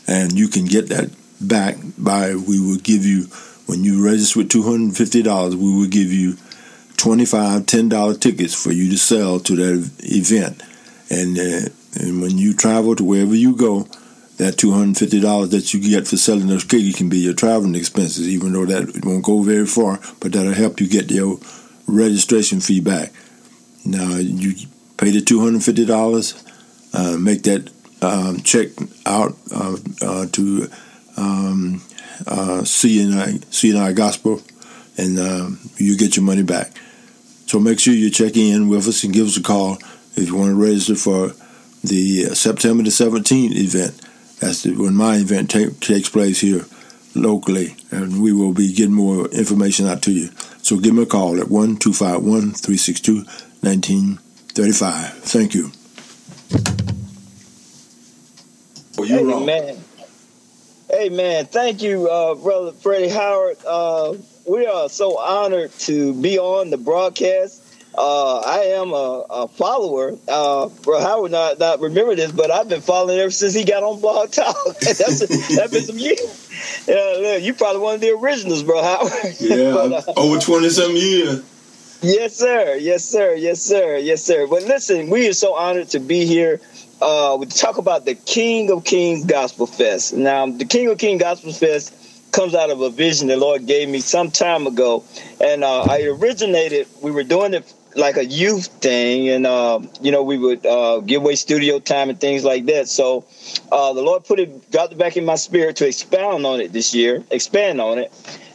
and 0.08 0.32
you 0.32 0.48
can 0.48 0.64
get 0.64 0.88
that 0.88 1.10
back 1.40 1.76
by 1.96 2.34
we 2.34 2.58
will 2.58 2.78
give 2.78 3.04
you, 3.04 3.26
when 3.66 3.84
you 3.84 4.04
register 4.04 4.40
with 4.40 4.48
$250, 4.48 5.54
we 5.54 5.76
will 5.76 5.86
give 5.86 6.12
you 6.12 6.36
25 6.96 7.62
$10 7.62 8.20
tickets 8.20 8.60
for 8.60 8.72
you 8.72 8.90
to 8.90 8.98
sell 8.98 9.38
to 9.38 9.54
that 9.54 9.88
event 10.00 10.64
and 11.10 11.36
uh, 11.38 11.68
and 12.00 12.22
when 12.22 12.38
you 12.38 12.54
travel 12.54 12.94
to 12.96 13.04
wherever 13.04 13.34
you 13.34 13.56
go, 13.56 13.88
that 14.36 14.56
two 14.56 14.72
hundred 14.72 14.96
fifty 14.96 15.20
dollars 15.20 15.50
that 15.50 15.74
you 15.74 15.80
get 15.80 16.06
for 16.06 16.16
selling 16.16 16.46
those 16.46 16.64
cookies 16.64 16.96
can 16.96 17.08
be 17.08 17.18
your 17.18 17.34
traveling 17.34 17.74
expenses, 17.74 18.28
even 18.28 18.52
though 18.52 18.64
that 18.64 19.04
won't 19.04 19.24
go 19.24 19.42
very 19.42 19.66
far, 19.66 20.00
but 20.20 20.32
that'll 20.32 20.54
help 20.54 20.80
you 20.80 20.88
get 20.88 21.10
your 21.10 21.38
registration 21.86 22.60
fee 22.60 22.80
back. 22.80 23.12
Now 23.84 24.16
you 24.16 24.54
pay 24.96 25.10
the 25.10 25.20
two 25.20 25.40
hundred 25.40 25.64
fifty 25.64 25.84
dollars, 25.84 26.42
uh, 26.94 27.16
make 27.18 27.42
that 27.42 27.70
um, 28.02 28.40
check 28.40 28.68
out 29.04 29.36
uh, 29.52 29.76
uh, 30.00 30.26
to 30.26 30.70
um, 31.16 31.82
uh, 32.26 32.62
CNI 32.62 33.40
CNI 33.46 33.94
Gospel, 33.96 34.40
and 34.96 35.18
um, 35.18 35.58
you 35.76 35.96
get 35.98 36.16
your 36.16 36.24
money 36.24 36.44
back. 36.44 36.72
So 37.46 37.58
make 37.58 37.80
sure 37.80 37.92
you 37.92 38.10
check 38.10 38.36
in 38.36 38.68
with 38.68 38.86
us 38.86 39.02
and 39.02 39.12
give 39.12 39.26
us 39.26 39.36
a 39.36 39.42
call 39.42 39.78
if 40.16 40.28
you 40.28 40.36
want 40.36 40.50
to 40.50 40.54
register 40.54 40.94
for 40.94 41.32
the 41.82 42.26
uh, 42.30 42.34
September 42.34 42.82
the 42.82 42.90
17th 42.90 43.52
event, 43.52 44.00
that's 44.40 44.62
the, 44.62 44.72
when 44.72 44.94
my 44.94 45.16
event 45.16 45.50
takes 45.50 46.08
place 46.08 46.40
here 46.40 46.64
locally, 47.14 47.76
and 47.90 48.22
we 48.22 48.32
will 48.32 48.52
be 48.52 48.72
getting 48.72 48.94
more 48.94 49.26
information 49.28 49.86
out 49.86 50.02
to 50.02 50.12
you. 50.12 50.30
So 50.62 50.78
give 50.78 50.94
me 50.94 51.02
a 51.02 51.06
call 51.06 51.40
at 51.40 51.48
1 51.48 51.76
251 51.76 52.52
362 52.52 53.14
1935. 53.62 55.14
Thank 55.18 55.54
you. 55.54 55.70
Well, 58.96 59.08
you 59.08 59.34
Amen. 59.34 59.78
Amen. 60.92 61.46
Thank 61.46 61.82
you, 61.82 62.08
uh, 62.08 62.34
Brother 62.34 62.72
Freddie 62.72 63.08
Howard. 63.08 63.56
Uh, 63.66 64.14
we 64.48 64.66
are 64.66 64.88
so 64.88 65.18
honored 65.18 65.72
to 65.80 66.12
be 66.14 66.38
on 66.38 66.70
the 66.70 66.76
broadcast 66.76 67.59
uh, 68.00 68.38
I 68.40 68.58
am 68.80 68.92
a, 68.92 69.24
a 69.28 69.48
follower. 69.48 70.16
Uh, 70.26 70.68
bro 70.82 71.00
Howard 71.00 71.32
not 71.32 71.58
not 71.58 71.80
remember 71.80 72.16
this, 72.16 72.32
but 72.32 72.50
I've 72.50 72.68
been 72.68 72.80
following 72.80 73.18
ever 73.18 73.30
since 73.30 73.52
he 73.52 73.64
got 73.64 73.82
on 73.82 74.00
Blog 74.00 74.30
Talk. 74.30 74.56
that's 74.80 75.20
a, 75.20 75.26
that's 75.26 75.70
been 75.70 75.82
some 75.82 75.98
years. 75.98 76.86
Yeah, 76.88 77.36
you 77.36 77.52
probably 77.52 77.82
one 77.82 77.96
of 77.96 78.00
the 78.00 78.10
originals, 78.10 78.62
bro 78.62 78.82
Howard. 78.82 79.12
Yeah, 79.38 79.72
but, 79.74 80.08
uh, 80.08 80.12
over 80.16 80.40
twenty 80.40 80.70
some 80.70 80.96
years. 80.96 81.44
Yes, 82.02 82.36
sir. 82.36 82.76
Yes, 82.76 83.04
sir. 83.04 83.34
Yes, 83.34 83.60
sir. 83.60 83.98
Yes, 83.98 84.24
sir. 84.24 84.46
But 84.46 84.62
listen, 84.62 85.10
we 85.10 85.28
are 85.28 85.34
so 85.34 85.54
honored 85.54 85.90
to 85.90 86.00
be 86.00 86.24
here. 86.24 86.58
Uh, 87.02 87.36
we 87.38 87.46
talk 87.46 87.76
about 87.76 88.06
the 88.06 88.14
King 88.14 88.70
of 88.70 88.84
Kings 88.84 89.26
Gospel 89.26 89.66
Fest. 89.66 90.14
Now, 90.14 90.46
the 90.46 90.64
King 90.64 90.88
of 90.88 90.96
Kings 90.96 91.20
Gospel 91.20 91.52
Fest 91.52 91.94
comes 92.32 92.54
out 92.54 92.70
of 92.70 92.80
a 92.80 92.88
vision 92.88 93.28
the 93.28 93.36
Lord 93.36 93.66
gave 93.66 93.88
me 93.88 94.00
some 94.00 94.30
time 94.30 94.66
ago, 94.66 95.04
and 95.42 95.62
uh, 95.62 95.82
I 95.82 96.04
originated. 96.04 96.86
We 97.02 97.10
were 97.10 97.24
doing 97.24 97.52
it 97.52 97.74
like 97.96 98.16
a 98.16 98.24
youth 98.24 98.66
thing, 98.66 99.28
and 99.28 99.46
uh, 99.46 99.80
you 100.00 100.12
know 100.12 100.22
we 100.22 100.38
would 100.38 100.64
uh, 100.64 101.00
give 101.00 101.22
away 101.22 101.34
studio 101.34 101.78
time 101.78 102.10
and 102.10 102.20
things 102.20 102.44
like 102.44 102.66
that. 102.66 102.88
So 102.88 103.24
uh, 103.72 103.92
the 103.92 104.02
Lord 104.02 104.24
put 104.24 104.40
it, 104.40 104.70
got 104.70 104.92
it 104.92 104.98
back 104.98 105.16
in 105.16 105.24
my 105.24 105.36
spirit 105.36 105.76
to 105.76 105.86
expound 105.86 106.46
on 106.46 106.60
it 106.60 106.72
this 106.72 106.94
year, 106.94 107.24
expand 107.30 107.80
on 107.80 107.98
it, 107.98 108.12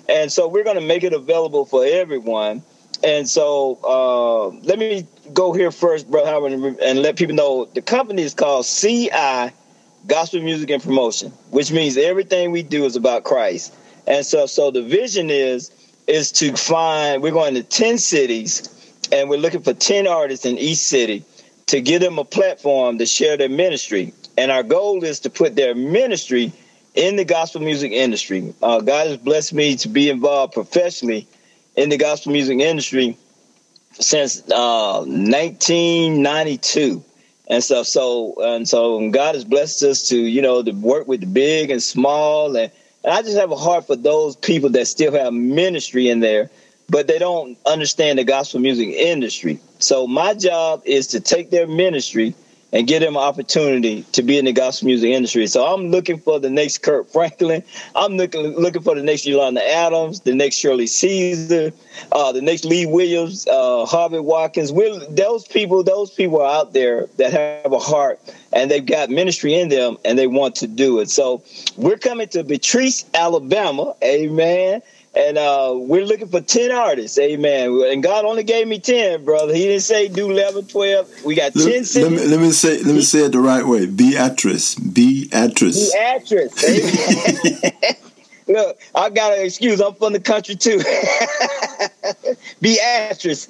and 0.08 0.32
so 0.32 0.48
we're 0.48 0.64
going 0.64 0.80
to 0.80 0.86
make 0.86 1.04
it 1.04 1.14
available 1.14 1.66
for 1.66 1.86
everyone. 1.86 2.64
And 3.04 3.28
so 3.30 3.78
uh, 3.84 4.48
let 4.66 4.80
me 4.80 5.06
go 5.34 5.54
here 5.54 5.70
first, 5.70 6.10
Brother 6.10 6.30
Howard, 6.30 6.54
and, 6.54 6.80
and 6.80 7.02
let 7.02 7.18
people 7.18 7.36
know 7.36 7.66
the 7.66 7.82
company 7.82 8.22
is 8.22 8.34
called 8.34 8.66
CI 8.66 9.52
Gospel 10.08 10.42
Music 10.42 10.70
and 10.70 10.82
Promotion, 10.82 11.32
which 11.52 11.72
means 11.72 11.98
everything 11.98 12.52
we 12.52 12.64
do 12.64 12.86
is 12.86 12.96
about 12.96 13.24
Christ. 13.24 13.74
And 14.08 14.26
so, 14.26 14.46
so 14.46 14.72
the 14.72 14.82
vision 14.82 15.30
is 15.30 15.72
is 16.08 16.32
to 16.34 16.56
find. 16.56 17.22
We're 17.22 17.32
going 17.32 17.56
to 17.56 17.64
ten 17.64 17.98
cities 17.98 18.70
and 19.12 19.30
we're 19.30 19.38
looking 19.38 19.62
for 19.62 19.74
10 19.74 20.08
artists 20.08 20.46
in 20.46 20.58
each 20.58 20.78
city 20.78 21.24
to 21.68 21.82
give 21.82 22.02
them 22.02 22.20
a 22.20 22.24
platform 22.24 22.98
to 22.98 23.06
share 23.06 23.38
their 23.38 23.50
ministry. 23.50 24.14
And 24.38 24.52
our 24.52 24.64
goal 24.64 25.04
is 25.04 25.20
to 25.22 25.30
put 25.30 25.56
their 25.56 25.76
ministry 25.76 26.52
in 26.94 27.16
the 27.16 27.26
gospel 27.26 27.62
music 27.62 27.92
industry. 27.92 28.54
Uh, 28.62 28.82
God 28.82 29.08
has 29.08 29.18
blessed 29.18 29.54
me 29.54 29.76
to 29.78 29.90
be 29.90 30.10
involved 30.10 30.54
professionally 30.54 31.28
in 31.76 31.90
the 31.90 31.98
gospel 31.98 32.32
music 32.32 32.60
industry 32.60 33.18
since 33.94 34.42
uh, 34.52 35.00
1992 35.00 37.04
and 37.48 37.64
stuff. 37.64 37.88
So 37.88 38.36
and 38.42 38.68
so 38.68 39.10
God 39.10 39.36
has 39.36 39.46
blessed 39.46 39.84
us 39.84 40.10
to 40.10 40.18
you 40.18 40.42
know 40.42 40.64
to 40.64 40.72
work 40.72 41.08
with 41.08 41.22
the 41.22 41.28
big 41.28 41.70
and 41.70 41.82
small, 41.82 42.56
and, 42.56 42.72
and 43.04 43.14
I 43.14 43.22
just 43.22 43.38
have 43.38 43.52
a 43.52 43.56
heart 43.56 43.88
for 43.88 43.96
those 43.96 44.36
people 44.36 44.70
that 44.72 44.88
still 44.88 45.14
have 45.14 45.34
ministry 45.34 46.10
in 46.10 46.20
there 46.20 46.50
but 46.90 47.08
they 47.08 47.20
don't 47.20 47.58
understand 47.66 48.20
the 48.20 48.24
gospel 48.24 48.60
music 48.60 48.90
industry. 48.90 49.60
So 49.80 50.08
my 50.08 50.34
job 50.34 50.82
is 50.86 51.08
to 51.08 51.20
take 51.20 51.50
their 51.50 51.68
ministry 51.68 52.36
and 52.76 52.88
give 52.88 53.02
them 53.02 53.16
an 53.16 53.22
opportunity 53.22 54.04
to 54.12 54.22
be 54.22 54.38
in 54.38 54.46
the 54.46 54.52
gospel 54.52 54.88
music 54.88 55.10
industry. 55.10 55.48
So 55.48 55.66
I'm 55.66 55.92
looking 55.92 56.20
for 56.20 56.40
the 56.40 56.50
next 56.50 56.80
Kirk 56.80 57.10
Franklin. 57.12 57.64
I'm 57.96 58.18
looking 58.18 58.42
looking 58.42 58.82
for 58.82 58.96
the 58.96 59.02
next 59.02 59.26
Yolanda 59.26 59.66
Adams, 59.68 60.22
the 60.22 60.36
next 60.36 60.58
Shirley 60.58 60.88
Caesar, 60.88 61.72
uh, 62.12 62.32
the 62.34 62.42
next 62.42 62.66
Lee 62.66 62.86
Williams, 62.86 63.48
uh, 63.48 63.86
Harvey 63.86 64.20
Watkins. 64.20 64.72
We're, 64.72 65.00
those 65.10 65.48
people, 65.48 65.84
those 65.84 66.12
people 66.12 66.42
are 66.42 66.54
out 66.54 66.74
there 66.74 67.08
that 67.18 67.32
have 67.32 67.72
a 67.72 67.80
heart 67.80 68.20
and 68.52 68.70
they've 68.70 68.86
got 68.86 69.10
ministry 69.10 69.54
in 69.54 69.70
them 69.70 69.98
and 70.04 70.20
they 70.20 70.28
want 70.28 70.56
to 70.56 70.68
do 70.68 71.00
it. 71.00 71.10
So 71.10 71.44
we're 71.78 71.98
coming 71.98 72.28
to 72.30 72.44
Beatrice, 72.44 73.06
Alabama. 73.14 73.96
Amen 74.04 74.82
and 75.16 75.38
uh, 75.38 75.74
we're 75.76 76.06
looking 76.06 76.28
for 76.28 76.42
10 76.42 76.72
artists. 76.72 77.18
Amen. 77.18 77.82
And 77.88 78.04
god 78.04 78.26
only 78.26 78.44
gave 78.44 78.68
me 78.68 78.80
10 78.80 79.24
brother. 79.24 79.54
He 79.54 79.64
didn't 79.64 79.82
say 79.82 80.08
do 80.08 80.30
11 80.30 80.68
12 80.68 81.26
we 81.26 81.36
got 81.36 81.54
10 81.54 81.64
let, 81.64 81.86
cities. 81.86 81.98
Let 81.98 82.12
me, 82.12 82.28
let 82.28 82.40
me 82.40 82.52
say 82.52 82.84
let 82.84 82.96
me 82.96 83.02
say 83.02 83.26
it 83.26 83.32
the 83.32 83.40
right 83.40 83.66
way. 83.66 83.86
Beatrice 83.86 84.76
beatrice 84.76 85.94
beatrice 85.94 86.64
amen. 86.64 87.96
Look 88.48 88.80
i 88.94 89.10
got 89.10 89.38
an 89.38 89.46
excuse. 89.46 89.82
I'm 89.82 89.96
from 89.96 90.14
the 90.14 90.20
country 90.20 90.56
too. 90.56 90.80
Beatrice 92.62 93.50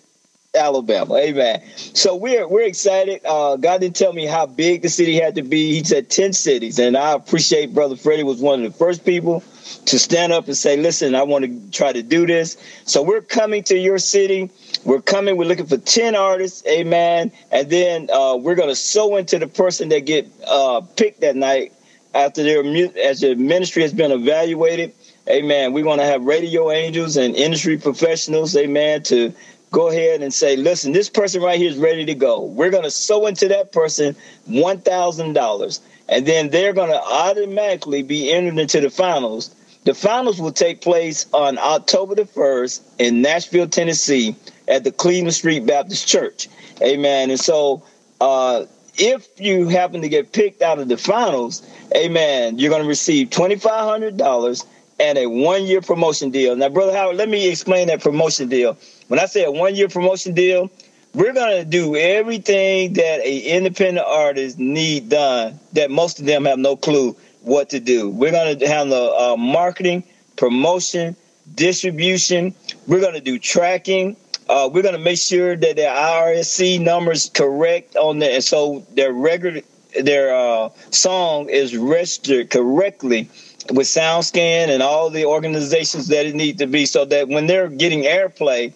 Alabama. 0.55 1.15
Amen. 1.15 1.61
So 1.75 2.15
we're 2.15 2.47
we're 2.47 2.65
excited. 2.65 3.21
Uh, 3.25 3.57
God 3.57 3.81
didn't 3.81 3.95
tell 3.95 4.13
me 4.13 4.25
how 4.25 4.45
big 4.45 4.81
the 4.81 4.89
city 4.89 5.15
had 5.15 5.35
to 5.35 5.43
be. 5.43 5.73
He 5.73 5.83
said 5.83 6.09
ten 6.09 6.33
cities, 6.33 6.79
and 6.79 6.97
I 6.97 7.13
appreciate 7.13 7.73
Brother 7.73 7.95
Freddie 7.95 8.23
was 8.23 8.41
one 8.41 8.63
of 8.63 8.71
the 8.71 8.77
first 8.77 9.05
people 9.05 9.43
to 9.85 9.99
stand 9.99 10.31
up 10.31 10.47
and 10.47 10.55
say, 10.55 10.77
listen, 10.77 11.15
I 11.15 11.23
want 11.23 11.45
to 11.45 11.71
try 11.71 11.91
to 11.91 12.03
do 12.03 12.25
this. 12.25 12.57
So 12.85 13.01
we're 13.01 13.21
coming 13.21 13.63
to 13.63 13.77
your 13.77 13.97
city. 13.97 14.49
We're 14.83 15.01
coming. 15.01 15.37
We're 15.37 15.47
looking 15.47 15.65
for 15.65 15.77
10 15.77 16.15
artists. 16.15 16.65
Amen. 16.67 17.31
And 17.51 17.69
then 17.69 18.09
uh, 18.11 18.37
we're 18.39 18.55
going 18.55 18.69
to 18.69 18.75
sow 18.75 19.15
into 19.15 19.39
the 19.39 19.47
person 19.47 19.89
that 19.89 20.01
get 20.01 20.27
uh, 20.47 20.81
picked 20.95 21.21
that 21.21 21.35
night 21.35 21.73
after 22.13 22.43
their 22.43 22.63
as 23.03 23.19
their 23.21 23.35
ministry 23.35 23.81
has 23.81 23.93
been 23.93 24.11
evaluated. 24.11 24.93
Amen. 25.27 25.73
We're 25.73 25.83
going 25.83 25.99
to 25.99 26.05
have 26.05 26.23
radio 26.23 26.69
angels 26.69 27.17
and 27.17 27.35
industry 27.35 27.77
professionals. 27.77 28.55
Amen. 28.55 29.01
To 29.03 29.33
go 29.75 29.89
ahead 29.89 30.21
and 30.21 30.33
say, 30.33 30.55
listen, 30.55 30.93
this 30.93 31.09
person 31.09 31.41
right 31.41 31.59
here 31.59 31.69
is 31.69 31.77
ready 31.77 32.05
to 32.05 32.15
go. 32.15 32.43
We're 32.43 32.69
going 32.69 32.83
to 32.83 32.91
sow 32.91 33.27
into 33.27 33.47
that 33.49 33.71
person 33.71 34.15
$1,000. 34.49 35.79
And 36.07 36.25
then 36.25 36.49
they're 36.49 36.73
going 36.73 36.91
to 36.91 37.01
automatically 37.01 38.01
be 38.01 38.31
entered 38.31 38.57
into 38.57 38.79
the 38.79 38.89
finals 38.89 39.53
the 39.85 39.93
finals 39.93 40.41
will 40.41 40.51
take 40.51 40.81
place 40.81 41.27
on 41.31 41.59
October 41.59 42.15
the 42.15 42.23
1st 42.23 42.81
in 42.97 43.21
Nashville, 43.21 43.67
Tennessee 43.67 44.35
at 44.67 44.83
the 44.83 44.91
Cleveland 44.91 45.35
Street 45.35 45.63
Baptist 45.67 46.07
Church. 46.07 46.49
Amen. 46.81 47.29
And 47.29 47.39
so, 47.39 47.83
uh, 48.19 48.65
if 48.97 49.27
you 49.39 49.67
happen 49.67 50.01
to 50.01 50.09
get 50.09 50.31
picked 50.31 50.63
out 50.63 50.79
of 50.79 50.87
the 50.87 50.97
finals, 50.97 51.61
amen, 51.95 52.57
you're 52.57 52.71
going 52.71 52.81
to 52.81 52.87
receive 52.87 53.29
$2,500 53.29 54.65
and 54.99 55.17
a 55.19 55.27
one 55.27 55.65
year 55.65 55.81
promotion 55.81 56.31
deal. 56.31 56.55
Now, 56.55 56.69
Brother 56.69 56.93
Howard, 56.93 57.17
let 57.17 57.29
me 57.29 57.47
explain 57.47 57.87
that 57.89 58.01
promotion 58.01 58.49
deal. 58.49 58.77
When 59.07 59.19
I 59.19 59.25
say 59.25 59.43
a 59.43 59.51
one 59.51 59.75
year 59.75 59.87
promotion 59.87 60.33
deal, 60.33 60.71
we're 61.13 61.33
going 61.33 61.59
to 61.59 61.65
do 61.65 61.95
everything 61.95 62.93
that 62.93 63.19
a 63.21 63.39
independent 63.39 64.05
artist 64.05 64.57
need 64.57 65.09
done 65.09 65.59
that 65.73 65.91
most 65.91 66.19
of 66.19 66.25
them 66.25 66.45
have 66.45 66.57
no 66.57 66.75
clue 66.75 67.15
what 67.41 67.69
to 67.69 67.79
do. 67.79 68.09
We're 68.09 68.31
going 68.31 68.57
to 68.57 68.67
handle 68.67 69.15
uh, 69.15 69.37
marketing, 69.37 70.03
promotion, 70.37 71.15
distribution. 71.53 72.55
We're 72.87 72.99
going 72.99 73.13
to 73.13 73.21
do 73.21 73.37
tracking. 73.37 74.17
Uh, 74.49 74.69
we're 74.73 74.81
going 74.81 74.95
to 74.95 75.01
make 75.01 75.19
sure 75.19 75.55
that 75.55 75.75
their 75.75 75.93
ISRC 75.93 76.81
numbers 76.81 77.29
correct 77.29 77.95
on 77.95 78.19
there, 78.19 78.33
and 78.33 78.43
so 78.43 78.85
their 78.93 79.13
record, 79.13 79.63
their 80.01 80.35
uh, 80.35 80.69
song 80.89 81.49
is 81.49 81.77
registered 81.77 82.49
correctly 82.49 83.29
with 83.71 83.87
SoundScan 83.87 84.69
and 84.69 84.83
all 84.83 85.09
the 85.09 85.25
organizations 85.25 86.07
that 86.07 86.25
it 86.25 86.35
needs 86.35 86.59
to 86.59 86.67
be, 86.67 86.85
so 86.85 87.05
that 87.05 87.27
when 87.27 87.47
they're 87.47 87.69
getting 87.69 88.03
airplay, 88.03 88.73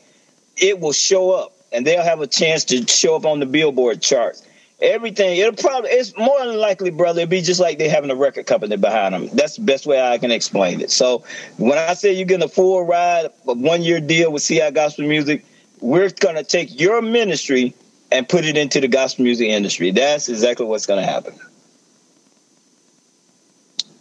it 0.61 0.79
will 0.79 0.93
show 0.93 1.31
up, 1.31 1.53
and 1.71 1.85
they'll 1.85 2.03
have 2.03 2.21
a 2.21 2.27
chance 2.27 2.65
to 2.65 2.85
show 2.87 3.15
up 3.15 3.25
on 3.25 3.39
the 3.39 3.45
Billboard 3.45 4.01
charts 4.01 4.43
everything. 4.81 5.37
It'll 5.37 5.53
probably 5.53 5.91
it's 5.91 6.15
more 6.17 6.39
than 6.45 6.57
likely, 6.57 6.89
brother. 6.89 7.21
It'll 7.21 7.29
be 7.29 7.41
just 7.41 7.59
like 7.59 7.77
they 7.77 7.89
having 7.89 8.11
a 8.11 8.15
record 8.15 8.45
company 8.45 8.77
behind 8.77 9.13
them. 9.13 9.29
That's 9.33 9.55
the 9.55 9.63
best 9.63 9.85
way 9.85 10.01
I 10.01 10.17
can 10.17 10.31
explain 10.31 10.81
it. 10.81 10.91
So 10.91 11.23
when 11.57 11.77
I 11.77 11.93
say 11.93 12.13
you're 12.13 12.25
getting 12.25 12.45
a 12.45 12.49
full 12.49 12.83
ride, 12.85 13.25
a 13.47 13.53
one 13.53 13.81
year 13.81 13.99
deal 13.99 14.31
with 14.31 14.43
CI 14.43 14.71
Gospel 14.71 15.07
Music, 15.07 15.45
we're 15.81 16.09
gonna 16.09 16.43
take 16.43 16.79
your 16.79 17.01
ministry 17.01 17.73
and 18.11 18.27
put 18.27 18.45
it 18.45 18.57
into 18.57 18.81
the 18.81 18.87
gospel 18.87 19.23
music 19.23 19.49
industry. 19.49 19.91
That's 19.91 20.29
exactly 20.29 20.65
what's 20.65 20.85
gonna 20.85 21.05
happen. 21.05 21.35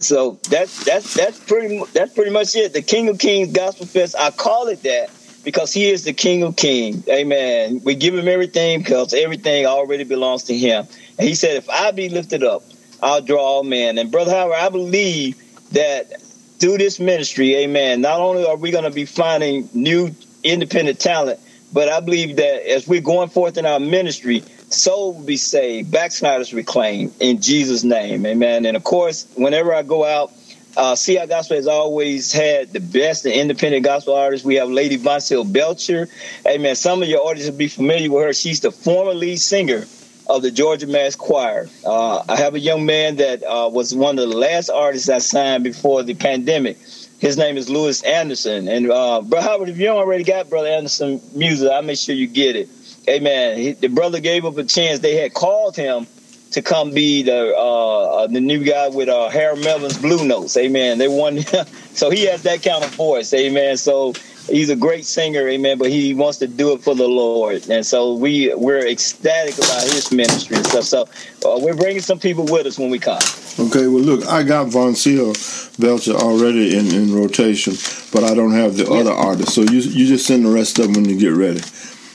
So 0.01 0.39
that's 0.49 0.85
that's 0.85 1.15
that's 1.15 1.39
pretty 1.41 1.83
that's 1.93 2.15
pretty 2.15 2.31
much 2.31 2.55
it. 2.55 2.73
The 2.73 2.83
King 2.83 3.09
of 3.09 3.19
Kings 3.19 3.53
Gospel 3.53 3.87
Fest. 3.87 4.15
I 4.19 4.31
call 4.31 4.69
it 4.69 4.83
that 4.85 5.11
because 5.45 5.73
he 5.73 5.91
is 5.91 6.05
the 6.05 6.13
King 6.13 6.43
of 6.43 6.57
Kings. 6.57 7.09
Amen. 7.09 7.81
We 7.85 7.95
give 7.95 8.15
him 8.15 8.29
everything 8.29 8.81
because 8.81 9.15
everything 9.15 9.67
already 9.67 10.05
belongs 10.05 10.45
to 10.45 10.57
him. 10.57 10.87
And 11.19 11.29
he 11.29 11.35
said, 11.35 11.57
if 11.57 11.69
I 11.69 11.91
be 11.91 12.09
lifted 12.09 12.43
up, 12.43 12.63
I'll 13.03 13.21
draw 13.21 13.41
all 13.41 13.65
men. 13.65 13.99
And 13.99 14.11
Brother 14.11 14.33
Howard, 14.33 14.59
I 14.59 14.69
believe 14.69 15.37
that 15.73 16.21
through 16.59 16.79
this 16.79 16.99
ministry, 16.99 17.57
amen, 17.57 18.01
not 18.01 18.21
only 18.21 18.45
are 18.45 18.57
we 18.57 18.71
going 18.71 18.85
to 18.85 18.91
be 18.91 19.05
finding 19.05 19.69
new 19.73 20.11
independent 20.43 20.99
talent, 20.99 21.41
but 21.73 21.89
I 21.89 22.01
believe 22.01 22.37
that 22.37 22.71
as 22.71 22.89
we're 22.89 23.01
going 23.01 23.29
forth 23.29 23.59
in 23.59 23.67
our 23.67 23.79
ministry, 23.79 24.43
soul 24.71 25.15
will 25.15 25.25
be 25.25 25.37
saved, 25.37 25.91
backsliders 25.91 26.53
reclaimed 26.53 27.13
in 27.21 27.41
Jesus' 27.41 27.85
name. 27.85 28.25
Amen. 28.27 28.67
And 28.67 28.77
of 28.77 28.85
course, 28.85 29.27
whenever 29.35 29.75
I 29.75 29.83
go 29.83 30.05
out, 30.05 30.33
uh, 30.77 30.95
CI 30.95 31.27
Gospel 31.27 31.57
has 31.57 31.67
always 31.67 32.33
had 32.33 32.73
the 32.73 32.81
best 32.81 33.25
and 33.25 33.35
independent 33.35 33.85
gospel 33.85 34.15
artists. 34.15 34.45
We 34.45 34.57
have 34.57 34.69
Lady 34.69 34.99
Vonsil 34.99 35.51
Belcher. 35.51 36.09
Amen. 36.47 36.77
Some 36.77 37.03
of 37.03 37.09
your 37.09 37.21
audience 37.21 37.51
will 37.51 37.59
be 37.59 37.69
familiar 37.69 38.11
with 38.11 38.25
her. 38.25 38.33
She's 38.33 38.61
the 38.61 38.71
former 38.71 39.15
lead 39.15 39.39
singer 39.39 39.87
of 40.29 40.43
the 40.43 40.51
Georgia 40.51 40.87
Mass 40.87 41.17
Choir. 41.17 41.69
Uh, 41.85 42.23
I 42.29 42.37
have 42.37 42.55
a 42.55 42.61
young 42.61 42.85
man 42.87 43.17
that 43.17 43.43
uh, 43.43 43.71
was 43.73 43.95
one 43.95 44.19
of 44.19 44.29
the 44.29 44.37
last 44.37 44.69
artists 44.69 45.09
I 45.09 45.19
signed 45.19 45.65
before 45.65 46.03
the 46.03 46.15
pandemic. 46.15 46.79
His 47.19 47.37
name 47.37 47.57
is 47.57 47.69
Lewis 47.69 48.03
Anderson. 48.03 48.69
And 48.69 48.91
uh, 48.91 49.23
Brother 49.23 49.49
Howard, 49.49 49.69
if 49.71 49.79
you 49.79 49.87
don't 49.87 49.97
already 49.97 50.25
got 50.25 50.51
Brother 50.51 50.69
Anderson 50.69 51.21
music, 51.35 51.71
I'll 51.71 51.83
make 51.83 51.99
sure 51.99 52.15
you 52.15 52.29
get 52.29 52.57
it. 52.57 52.69
Amen. 53.09 53.59
He, 53.59 53.73
the 53.73 53.89
brother 53.89 54.21
gave 54.21 54.45
up 54.45 54.59
a 54.59 54.65
chance. 54.65 55.01
They 55.01 55.17
had 55.17 55.33
called 55.33 55.75
him 55.75 56.07
to 56.53 56.63
come 56.63 56.93
be 56.93 57.23
the 57.23 57.55
uh, 57.57 58.23
uh, 58.23 58.27
the 58.27 58.41
new 58.41 58.65
guy 58.65 58.89
with 58.89 59.09
uh, 59.09 59.29
Harold 59.29 59.63
Melvin's 59.63 59.99
Blue 59.99 60.27
Notes. 60.27 60.57
Amen. 60.57 60.99
They 60.99 61.09
won, 61.09 61.39
so 61.93 62.11
he 62.11 62.25
has 62.27 62.43
that 62.45 62.63
kind 62.63 62.83
of 62.83 62.91
voice. 62.95 63.33
Amen. 63.35 63.77
So 63.77 64.15
he's 64.49 64.71
a 64.71 64.77
great 64.77 65.05
singer. 65.05 65.47
Amen. 65.47 65.79
But 65.79 65.91
he 65.91 66.15
wants 66.15 66.39
to 66.39 66.47
do 66.47 66.73
it 66.73 66.81
for 66.81 66.95
the 66.95 67.09
Lord, 67.09 67.69
and 67.69 67.85
so 67.85 68.15
we 68.15 68.55
we're 68.55 68.87
ecstatic 68.87 69.59
about 69.59 69.83
his 69.83 70.11
ministry 70.11 70.57
and 70.57 70.67
stuff. 70.67 70.85
So 70.85 71.03
uh, 71.45 71.59
we're 71.61 71.77
bringing 71.77 72.03
some 72.03 72.19
people 72.19 72.45
with 72.45 72.67
us 72.67 72.79
when 72.79 72.91
we 72.91 72.99
come. 72.99 73.21
Okay. 73.59 73.87
Well, 73.87 74.03
look, 74.03 74.27
I 74.27 74.43
got 74.43 74.69
Vonsil 74.69 75.79
Belcher 75.79 76.13
already 76.13 76.77
in, 76.77 76.87
in 76.95 77.15
rotation, 77.15 77.75
but 78.13 78.25
I 78.25 78.35
don't 78.35 78.53
have 78.53 78.77
the 78.77 78.85
yes. 78.85 78.93
other 78.93 79.13
artists. 79.13 79.55
So 79.55 79.63
you 79.63 79.81
you 79.81 80.07
just 80.07 80.27
send 80.27 80.47
the 80.47 80.51
rest 80.51 80.79
of 80.79 80.87
them 80.87 80.95
when 80.95 81.11
you 81.11 81.19
get 81.19 81.35
ready. 81.35 81.61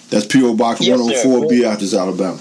That's 0.10 0.27
PO 0.27 0.53
Box 0.55 0.81
yes, 0.81 0.99
104, 0.99 1.49
Beatrice, 1.49 1.95
Alabama. 1.95 2.39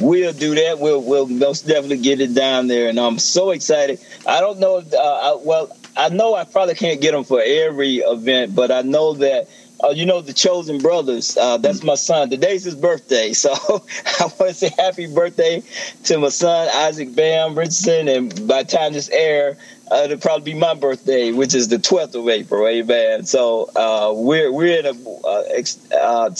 We'll 0.00 0.32
do 0.32 0.54
that. 0.54 0.78
We'll 0.78 1.02
we'll 1.02 1.26
most 1.26 1.66
definitely 1.66 1.98
get 1.98 2.20
it 2.20 2.34
down 2.34 2.68
there, 2.68 2.88
and 2.88 2.98
I'm 2.98 3.18
so 3.18 3.50
excited. 3.50 4.00
I 4.26 4.40
don't 4.40 4.58
know. 4.60 4.78
If, 4.78 4.92
uh, 4.92 4.96
I, 4.98 5.38
well, 5.42 5.76
I 5.96 6.08
know 6.08 6.34
I 6.34 6.44
probably 6.44 6.74
can't 6.74 7.00
get 7.00 7.12
them 7.12 7.24
for 7.24 7.42
every 7.44 7.96
event, 7.96 8.54
but 8.54 8.70
I 8.70 8.82
know 8.82 9.14
that 9.14 9.48
uh, 9.82 9.90
you 9.90 10.06
know 10.06 10.20
the 10.20 10.32
Chosen 10.32 10.78
Brothers. 10.78 11.36
Uh, 11.36 11.56
that's 11.56 11.82
my 11.82 11.96
son. 11.96 12.30
Today's 12.30 12.64
his 12.64 12.74
birthday, 12.74 13.32
so 13.32 13.52
I 14.20 14.22
want 14.22 14.38
to 14.38 14.54
say 14.54 14.70
happy 14.78 15.12
birthday 15.12 15.62
to 16.04 16.18
my 16.18 16.28
son 16.28 16.68
Isaac 16.72 17.14
Bam 17.14 17.56
Richardson. 17.56 18.08
And 18.08 18.46
by 18.46 18.62
the 18.62 18.70
time 18.70 18.92
this 18.92 19.08
air, 19.10 19.56
uh, 19.90 20.02
it'll 20.04 20.18
probably 20.18 20.52
be 20.52 20.58
my 20.58 20.74
birthday, 20.74 21.32
which 21.32 21.54
is 21.54 21.68
the 21.68 21.76
12th 21.76 22.14
of 22.14 22.28
April. 22.28 22.66
Amen. 22.66 23.24
So 23.24 23.70
uh, 23.74 24.12
we're 24.14 24.52
we're 24.52 24.78
in 24.78 24.86
a 24.86 25.10
uh, 25.26 25.96
uh, 25.96 26.30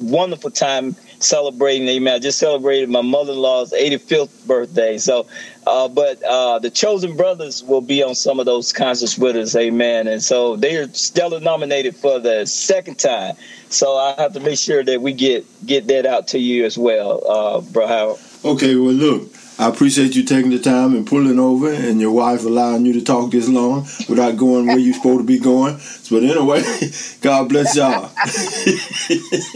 wonderful 0.00 0.50
time 0.50 0.96
celebrating. 1.18 1.88
Amen. 1.88 2.14
I 2.14 2.18
just 2.18 2.38
celebrated 2.38 2.88
my 2.88 3.02
mother-in-law's 3.02 3.72
85th 3.72 4.46
birthday. 4.46 4.98
So, 4.98 5.26
uh, 5.66 5.88
but 5.88 6.22
uh, 6.22 6.58
the 6.58 6.70
Chosen 6.70 7.16
Brothers 7.16 7.62
will 7.62 7.80
be 7.80 8.02
on 8.02 8.14
some 8.14 8.40
of 8.40 8.46
those 8.46 8.72
concerts 8.72 9.18
with 9.18 9.36
us. 9.36 9.56
Amen. 9.56 10.08
And 10.08 10.22
so 10.22 10.56
they 10.56 10.76
are 10.76 10.88
stellar 10.92 11.40
nominated 11.40 11.96
for 11.96 12.18
the 12.18 12.46
second 12.46 12.98
time. 12.98 13.36
So 13.68 13.96
I 13.96 14.14
have 14.18 14.34
to 14.34 14.40
make 14.40 14.58
sure 14.58 14.84
that 14.84 15.00
we 15.00 15.12
get 15.12 15.44
get 15.66 15.86
that 15.88 16.06
out 16.06 16.28
to 16.28 16.38
you 16.38 16.64
as 16.64 16.78
well, 16.78 17.22
uh, 17.28 17.60
bro. 17.60 17.86
Howard. 17.86 18.20
Okay. 18.44 18.76
Well, 18.76 18.92
look. 18.92 19.32
I 19.56 19.68
appreciate 19.68 20.16
you 20.16 20.24
taking 20.24 20.50
the 20.50 20.58
time 20.58 20.96
and 20.96 21.06
pulling 21.06 21.38
over, 21.38 21.72
and 21.72 22.00
your 22.00 22.10
wife 22.10 22.44
allowing 22.44 22.86
you 22.86 22.92
to 22.94 23.02
talk 23.02 23.30
this 23.30 23.48
long 23.48 23.82
without 24.08 24.36
going 24.36 24.66
where 24.66 24.78
you're 24.78 24.94
supposed 24.94 25.20
to 25.20 25.24
be 25.24 25.38
going. 25.38 25.78
But 26.10 26.24
anyway, 26.24 26.62
God 27.20 27.48
bless 27.48 27.76
y'all. 27.76 28.06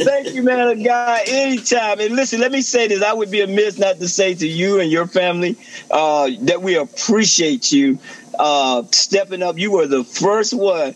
Thank 0.05 0.35
you, 0.35 0.45
man 0.45 0.69
of 0.69 0.85
God. 0.85 1.23
Anytime. 1.27 1.99
And 1.99 2.15
listen, 2.15 2.41
let 2.41 2.53
me 2.53 2.62
say 2.62 2.87
this: 2.87 3.03
I 3.03 3.12
would 3.12 3.31
be 3.31 3.41
amiss 3.41 3.79
not 3.79 3.99
to 3.99 4.09
say 4.09 4.35
to 4.35 4.47
you 4.47 4.79
and 4.79 4.91
your 4.91 5.09
family 5.09 5.57
uh, 5.91 6.31
that 6.43 6.62
we 6.62 6.77
appreciate 6.77 7.73
you 7.73 7.99
uh, 8.39 8.85
stepping 8.93 9.43
up. 9.43 9.59
You 9.59 9.73
were 9.73 9.89
the 9.89 10.05
first 10.05 10.55
one 10.55 10.95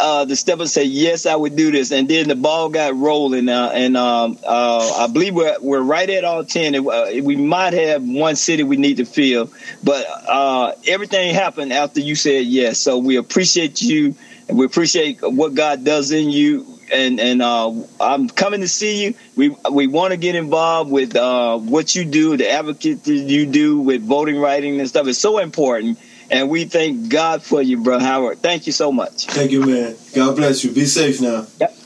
uh, 0.00 0.24
the 0.24 0.34
step 0.34 0.60
and 0.60 0.68
say, 0.68 0.84
yes, 0.84 1.26
I 1.26 1.36
would 1.36 1.56
do 1.56 1.70
this. 1.70 1.92
And 1.92 2.08
then 2.08 2.28
the 2.28 2.34
ball 2.34 2.68
got 2.68 2.96
rolling. 2.96 3.48
Uh, 3.48 3.70
and 3.74 3.96
um, 3.96 4.38
uh, 4.46 5.04
I 5.04 5.06
believe 5.06 5.34
we're, 5.34 5.56
we're 5.60 5.82
right 5.82 6.08
at 6.08 6.24
all 6.24 6.44
10. 6.44 6.74
Uh, 6.74 7.06
we 7.22 7.36
might 7.36 7.74
have 7.74 8.02
one 8.02 8.36
city 8.36 8.62
we 8.62 8.76
need 8.76 8.96
to 8.96 9.04
fill, 9.04 9.50
but 9.84 10.06
uh, 10.28 10.72
everything 10.86 11.34
happened 11.34 11.72
after 11.72 12.00
you 12.00 12.14
said 12.14 12.46
yes. 12.46 12.78
So 12.80 12.98
we 12.98 13.16
appreciate 13.16 13.82
you 13.82 14.14
and 14.48 14.58
we 14.58 14.64
appreciate 14.64 15.20
what 15.22 15.54
God 15.54 15.84
does 15.84 16.10
in 16.10 16.30
you. 16.30 16.66
And 16.92 17.20
and 17.20 17.40
uh, 17.40 17.72
I'm 18.00 18.28
coming 18.28 18.62
to 18.62 18.68
see 18.68 19.04
you. 19.04 19.14
We 19.36 19.56
we 19.70 19.86
want 19.86 20.10
to 20.10 20.16
get 20.16 20.34
involved 20.34 20.90
with 20.90 21.14
what 21.14 21.94
you 21.94 22.04
do, 22.04 22.36
the 22.36 22.50
advocate 22.50 23.04
that 23.04 23.14
you 23.14 23.46
do 23.46 23.78
with 23.78 24.02
voting 24.02 24.40
writing 24.40 24.80
and 24.80 24.88
stuff. 24.88 25.06
It's 25.06 25.20
so 25.20 25.38
important 25.38 26.00
and 26.30 26.48
we 26.48 26.64
thank 26.64 27.08
God 27.08 27.42
for 27.42 27.60
you, 27.60 27.82
bro 27.82 27.98
Howard. 27.98 28.38
Thank 28.38 28.66
you 28.66 28.72
so 28.72 28.92
much. 28.92 29.26
Thank 29.26 29.50
you, 29.50 29.66
man. 29.66 29.96
God 30.14 30.36
bless 30.36 30.64
you. 30.64 30.72
Be 30.72 30.84
safe 30.84 31.20
now. 31.20 31.46
Yep. 31.60 31.76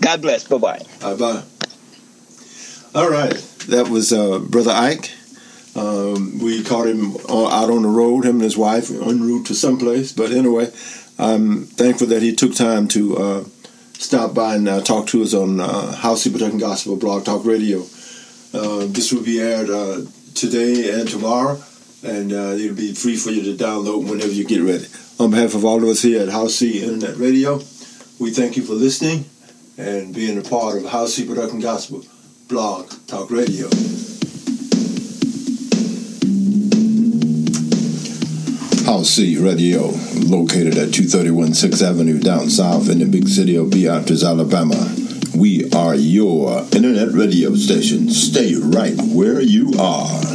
God 0.00 0.22
bless. 0.22 0.44
Bye 0.44 0.58
bye. 0.58 0.82
Bye 1.00 1.16
bye. 1.16 1.42
All 2.94 3.10
right. 3.10 3.34
That 3.68 3.88
was 3.88 4.12
uh, 4.12 4.38
Brother 4.38 4.72
Ike. 4.72 5.10
Um, 5.74 6.38
we 6.38 6.62
caught 6.62 6.86
him 6.86 7.16
out 7.28 7.70
on 7.70 7.82
the 7.82 7.88
road, 7.88 8.24
him 8.24 8.36
and 8.36 8.42
his 8.42 8.56
wife, 8.56 8.90
en 8.90 9.22
route 9.22 9.46
to 9.46 9.54
someplace. 9.54 10.12
But 10.12 10.30
anyway, 10.30 10.70
I'm 11.18 11.64
thankful 11.64 12.06
that 12.08 12.22
he 12.22 12.34
took 12.34 12.54
time 12.54 12.86
to 12.88 13.16
uh, 13.16 13.44
stop 13.94 14.34
by 14.34 14.56
and 14.56 14.68
uh, 14.68 14.82
talk 14.82 15.08
to 15.08 15.22
us 15.22 15.34
on 15.34 15.58
uh, 15.58 15.92
House 15.92 16.26
of 16.26 16.32
Kentucky 16.32 16.58
Gospel 16.58 16.96
Blog 16.96 17.24
Talk 17.24 17.44
Radio. 17.44 17.80
Uh, 18.52 18.86
this 18.86 19.12
will 19.12 19.24
be 19.24 19.40
aired 19.40 19.70
uh, 19.70 20.02
today 20.34 21.00
and 21.00 21.08
tomorrow 21.08 21.60
and 22.04 22.32
uh, 22.32 22.54
it'll 22.54 22.76
be 22.76 22.92
free 22.92 23.16
for 23.16 23.30
you 23.30 23.42
to 23.42 23.64
download 23.64 24.08
whenever 24.08 24.30
you 24.30 24.44
get 24.44 24.60
ready. 24.60 24.86
On 25.18 25.30
behalf 25.30 25.54
of 25.54 25.64
all 25.64 25.82
of 25.82 25.88
us 25.88 26.02
here 26.02 26.22
at 26.22 26.28
House 26.28 26.56
C 26.56 26.82
Internet 26.82 27.16
Radio, 27.16 27.56
we 28.20 28.30
thank 28.30 28.56
you 28.56 28.62
for 28.62 28.74
listening 28.74 29.24
and 29.78 30.14
being 30.14 30.38
a 30.38 30.42
part 30.42 30.76
of 30.76 30.90
House 30.90 31.14
C 31.14 31.26
Production 31.26 31.60
Gospel 31.60 32.04
Blog 32.48 32.92
Talk 33.06 33.30
Radio. 33.30 33.68
House 38.84 39.08
C 39.08 39.38
Radio, 39.38 39.86
located 40.26 40.76
at 40.76 40.92
231 40.92 41.48
6th 41.48 41.82
Avenue 41.82 42.20
down 42.20 42.50
south 42.50 42.90
in 42.90 42.98
the 42.98 43.06
big 43.06 43.28
city 43.28 43.56
of 43.56 43.70
Beatrice, 43.70 44.22
Alabama. 44.22 44.94
We 45.34 45.70
are 45.70 45.94
your 45.94 46.60
internet 46.72 47.12
radio 47.12 47.54
station. 47.54 48.10
Stay 48.10 48.54
right 48.54 48.94
where 49.08 49.40
you 49.40 49.72
are. 49.80 50.33